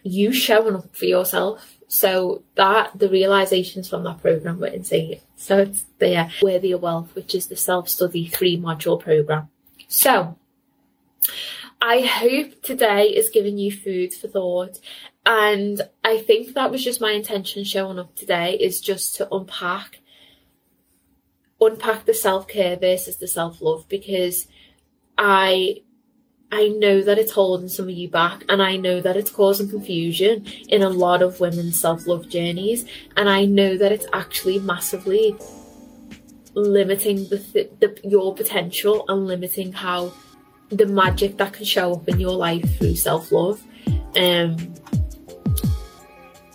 you 0.04 0.32
showing 0.32 0.76
up 0.76 0.96
for 0.96 1.06
yourself 1.06 1.79
so 1.92 2.44
that 2.56 2.98
the 2.98 3.10
realizations 3.10 3.90
from 3.90 4.04
that 4.04 4.22
program 4.22 4.60
were 4.60 4.68
insane 4.68 5.20
so 5.36 5.58
it's 5.58 5.86
there 5.98 6.32
worthy 6.42 6.72
of 6.72 6.82
wealth 6.82 7.14
which 7.16 7.36
is 7.36 7.48
the 7.48 7.56
self-study 7.56 8.28
three 8.28 8.58
module 8.58 9.00
program 9.00 9.50
so 9.88 10.38
I 11.82 12.02
hope 12.02 12.62
today 12.62 13.06
is 13.06 13.30
giving 13.30 13.58
you 13.58 13.72
food 13.72 14.14
for 14.14 14.28
thought. 14.28 14.80
And 15.26 15.82
I 16.04 16.18
think 16.18 16.54
that 16.54 16.72
was 16.72 16.84
just 16.84 17.00
my 17.00 17.12
intention 17.12 17.64
showing 17.64 18.00
up 18.00 18.16
today 18.16 18.56
is 18.56 18.82
just 18.82 19.16
to 19.16 19.34
unpack 19.34 20.00
unpack 21.62 22.06
the 22.06 22.14
self-care 22.14 22.78
versus 22.78 23.18
the 23.18 23.28
self-love 23.28 23.86
because 23.90 24.48
I 25.18 25.82
I 26.52 26.70
know 26.70 27.02
that 27.02 27.20
it's 27.20 27.32
holding 27.32 27.70
some 27.70 27.86
of 27.86 27.92
you 27.92 28.10
back 28.10 28.44
and 28.50 28.62
I 28.62 28.76
know 28.76 29.02
that 29.02 29.16
it's 29.16 29.30
causing 29.30 29.70
confusion 29.70 30.46
in 30.68 30.82
a 30.82 30.90
lot 30.90 31.22
of 31.22 31.40
women's 31.40 31.80
self-love 31.80 32.28
journeys 32.28 32.86
and 33.16 33.30
I 33.30 33.46
know 33.46 33.78
that 33.78 33.92
it's 33.92 34.08
actually 34.14 34.58
massively 34.60 35.36
limiting 36.56 37.18
the, 37.30 37.70
the 37.80 38.00
your 38.04 38.34
potential 38.34 39.06
and 39.08 39.28
limiting 39.28 39.74
how 39.74 40.12
the 40.70 40.86
magic 40.86 41.38
that 41.38 41.54
can 41.54 41.66
show 41.66 41.94
up 41.94 42.08
in 42.10 42.20
your 42.20 42.36
life 42.36 42.78
through 42.78 42.96
self 42.96 43.32
love. 43.32 43.62
Um, 44.16 44.74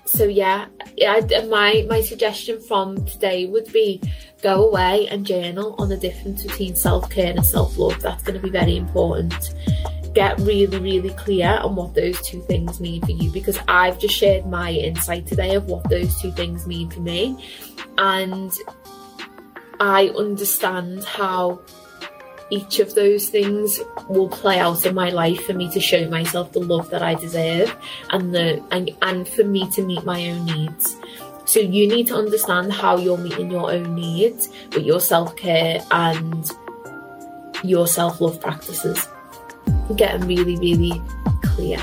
so 0.05 0.25
yeah, 0.25 0.67
yeah, 0.97 1.21
my 1.49 1.85
my 1.89 2.01
suggestion 2.01 2.61
from 2.61 3.05
today 3.07 3.47
would 3.47 3.73
be 3.73 4.01
go 4.43 4.69
away 4.69 5.09
and 5.09 5.27
journal 5.27 5.75
on 5.79 5.89
the 5.89 5.97
difference 5.97 6.43
between 6.43 6.77
self 6.77 7.09
care 7.11 7.31
and 7.31 7.45
self 7.45 7.77
love. 7.79 8.01
That's 8.01 8.23
going 8.23 8.37
to 8.37 8.43
be 8.43 8.51
very 8.51 8.77
important. 8.77 9.55
Get 10.15 10.39
really, 10.41 10.79
really 10.79 11.11
clear 11.11 11.59
on 11.63 11.75
what 11.75 11.95
those 11.95 12.21
two 12.23 12.41
things 12.43 12.79
mean 12.79 13.03
for 13.03 13.11
you 13.11 13.33
because 13.33 13.59
I've 13.67 13.99
just 13.99 14.15
shared 14.15 14.47
my 14.47 14.71
insight 14.71 15.27
today 15.27 15.57
of 15.57 15.67
what 15.67 15.89
those 15.91 16.21
two 16.21 16.31
things 16.33 16.67
mean 16.67 16.91
for 16.91 17.01
me, 17.01 17.45
and 17.99 18.53
I 19.81 20.09
understand 20.17 21.05
how 21.05 21.61
each 22.51 22.79
of 22.79 22.95
those 22.95 23.29
things 23.29 23.81
will 24.09 24.29
play 24.29 24.59
out 24.59 24.85
in 24.85 24.95
my 24.95 25.11
life 25.11 25.45
for 25.45 25.55
me 25.55 25.71
to 25.71 25.81
show 25.81 26.09
myself 26.09 26.53
the 26.53 26.61
love 26.61 26.91
that 26.91 27.03
I 27.03 27.15
deserve 27.15 27.75
and 28.11 28.35
the 28.35 28.63
and, 28.71 28.91
and 29.03 29.29
for 29.29 29.45
me 29.45 29.71
to 29.71 29.83
meet 29.83 30.05
my 30.05 30.31
own 30.31 30.45
needs. 30.45 30.97
So 31.47 31.61
you 31.61 31.87
need 31.87 32.07
to 32.09 32.17
understand 32.17 32.73
how 32.73 32.97
you're 32.97 33.19
meeting 33.19 33.51
your 33.51 33.71
own 33.71 33.95
needs 33.95 34.49
with 34.73 34.85
your 34.85 35.01
self-care 35.01 35.85
and 35.91 36.51
your 37.63 37.87
self-love 37.87 38.41
practices. 38.41 39.09
Getting 39.97 40.27
really, 40.27 40.57
really 40.57 41.03
clear. 41.43 41.79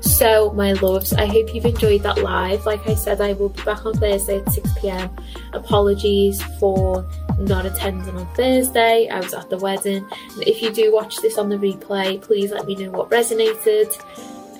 So, 0.00 0.50
my 0.52 0.72
loves, 0.72 1.12
I 1.12 1.26
hope 1.26 1.54
you've 1.54 1.66
enjoyed 1.66 2.02
that 2.02 2.18
live. 2.18 2.64
Like 2.64 2.86
I 2.88 2.94
said, 2.94 3.20
I 3.20 3.34
will 3.34 3.50
be 3.50 3.62
back 3.62 3.84
on 3.84 3.94
Thursday 3.94 4.38
at 4.38 4.50
6 4.50 4.78
pm. 4.78 5.10
Apologies 5.52 6.42
for 6.58 7.06
not 7.40 7.66
attending 7.66 8.16
on 8.16 8.26
Thursday. 8.34 9.08
I 9.08 9.20
was 9.20 9.34
at 9.34 9.50
the 9.50 9.58
wedding. 9.58 10.06
If 10.38 10.62
you 10.62 10.72
do 10.72 10.92
watch 10.92 11.16
this 11.18 11.38
on 11.38 11.48
the 11.48 11.56
replay, 11.56 12.20
please 12.20 12.50
let 12.52 12.66
me 12.66 12.74
know 12.76 12.90
what 12.90 13.10
resonated 13.10 13.90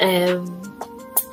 um, 0.01 0.79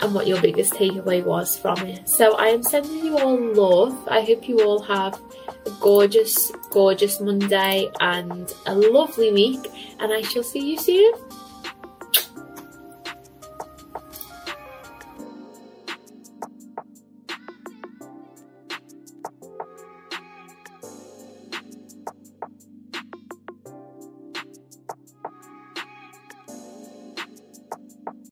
and 0.02 0.14
what 0.14 0.28
your 0.28 0.42
biggest 0.42 0.74
takeaway 0.74 1.24
was 1.24 1.58
from 1.58 1.78
it. 1.80 2.08
So, 2.08 2.36
I 2.36 2.48
am 2.48 2.64
sending 2.64 3.06
you 3.06 3.18
all 3.18 3.40
love. 3.40 4.08
I 4.08 4.22
hope 4.22 4.48
you 4.48 4.60
all 4.60 4.82
have 4.84 5.20
a 5.66 5.72
gorgeous, 5.80 6.52
gorgeous 6.70 7.20
Monday 7.20 7.90
and 8.00 8.54
a 8.66 8.76
lovely 8.76 9.32
week. 9.32 9.72
And 10.00 10.14
I 10.14 10.22
shall 10.22 10.44
see 10.44 10.72
you 10.72 10.78
soon. 10.78 11.14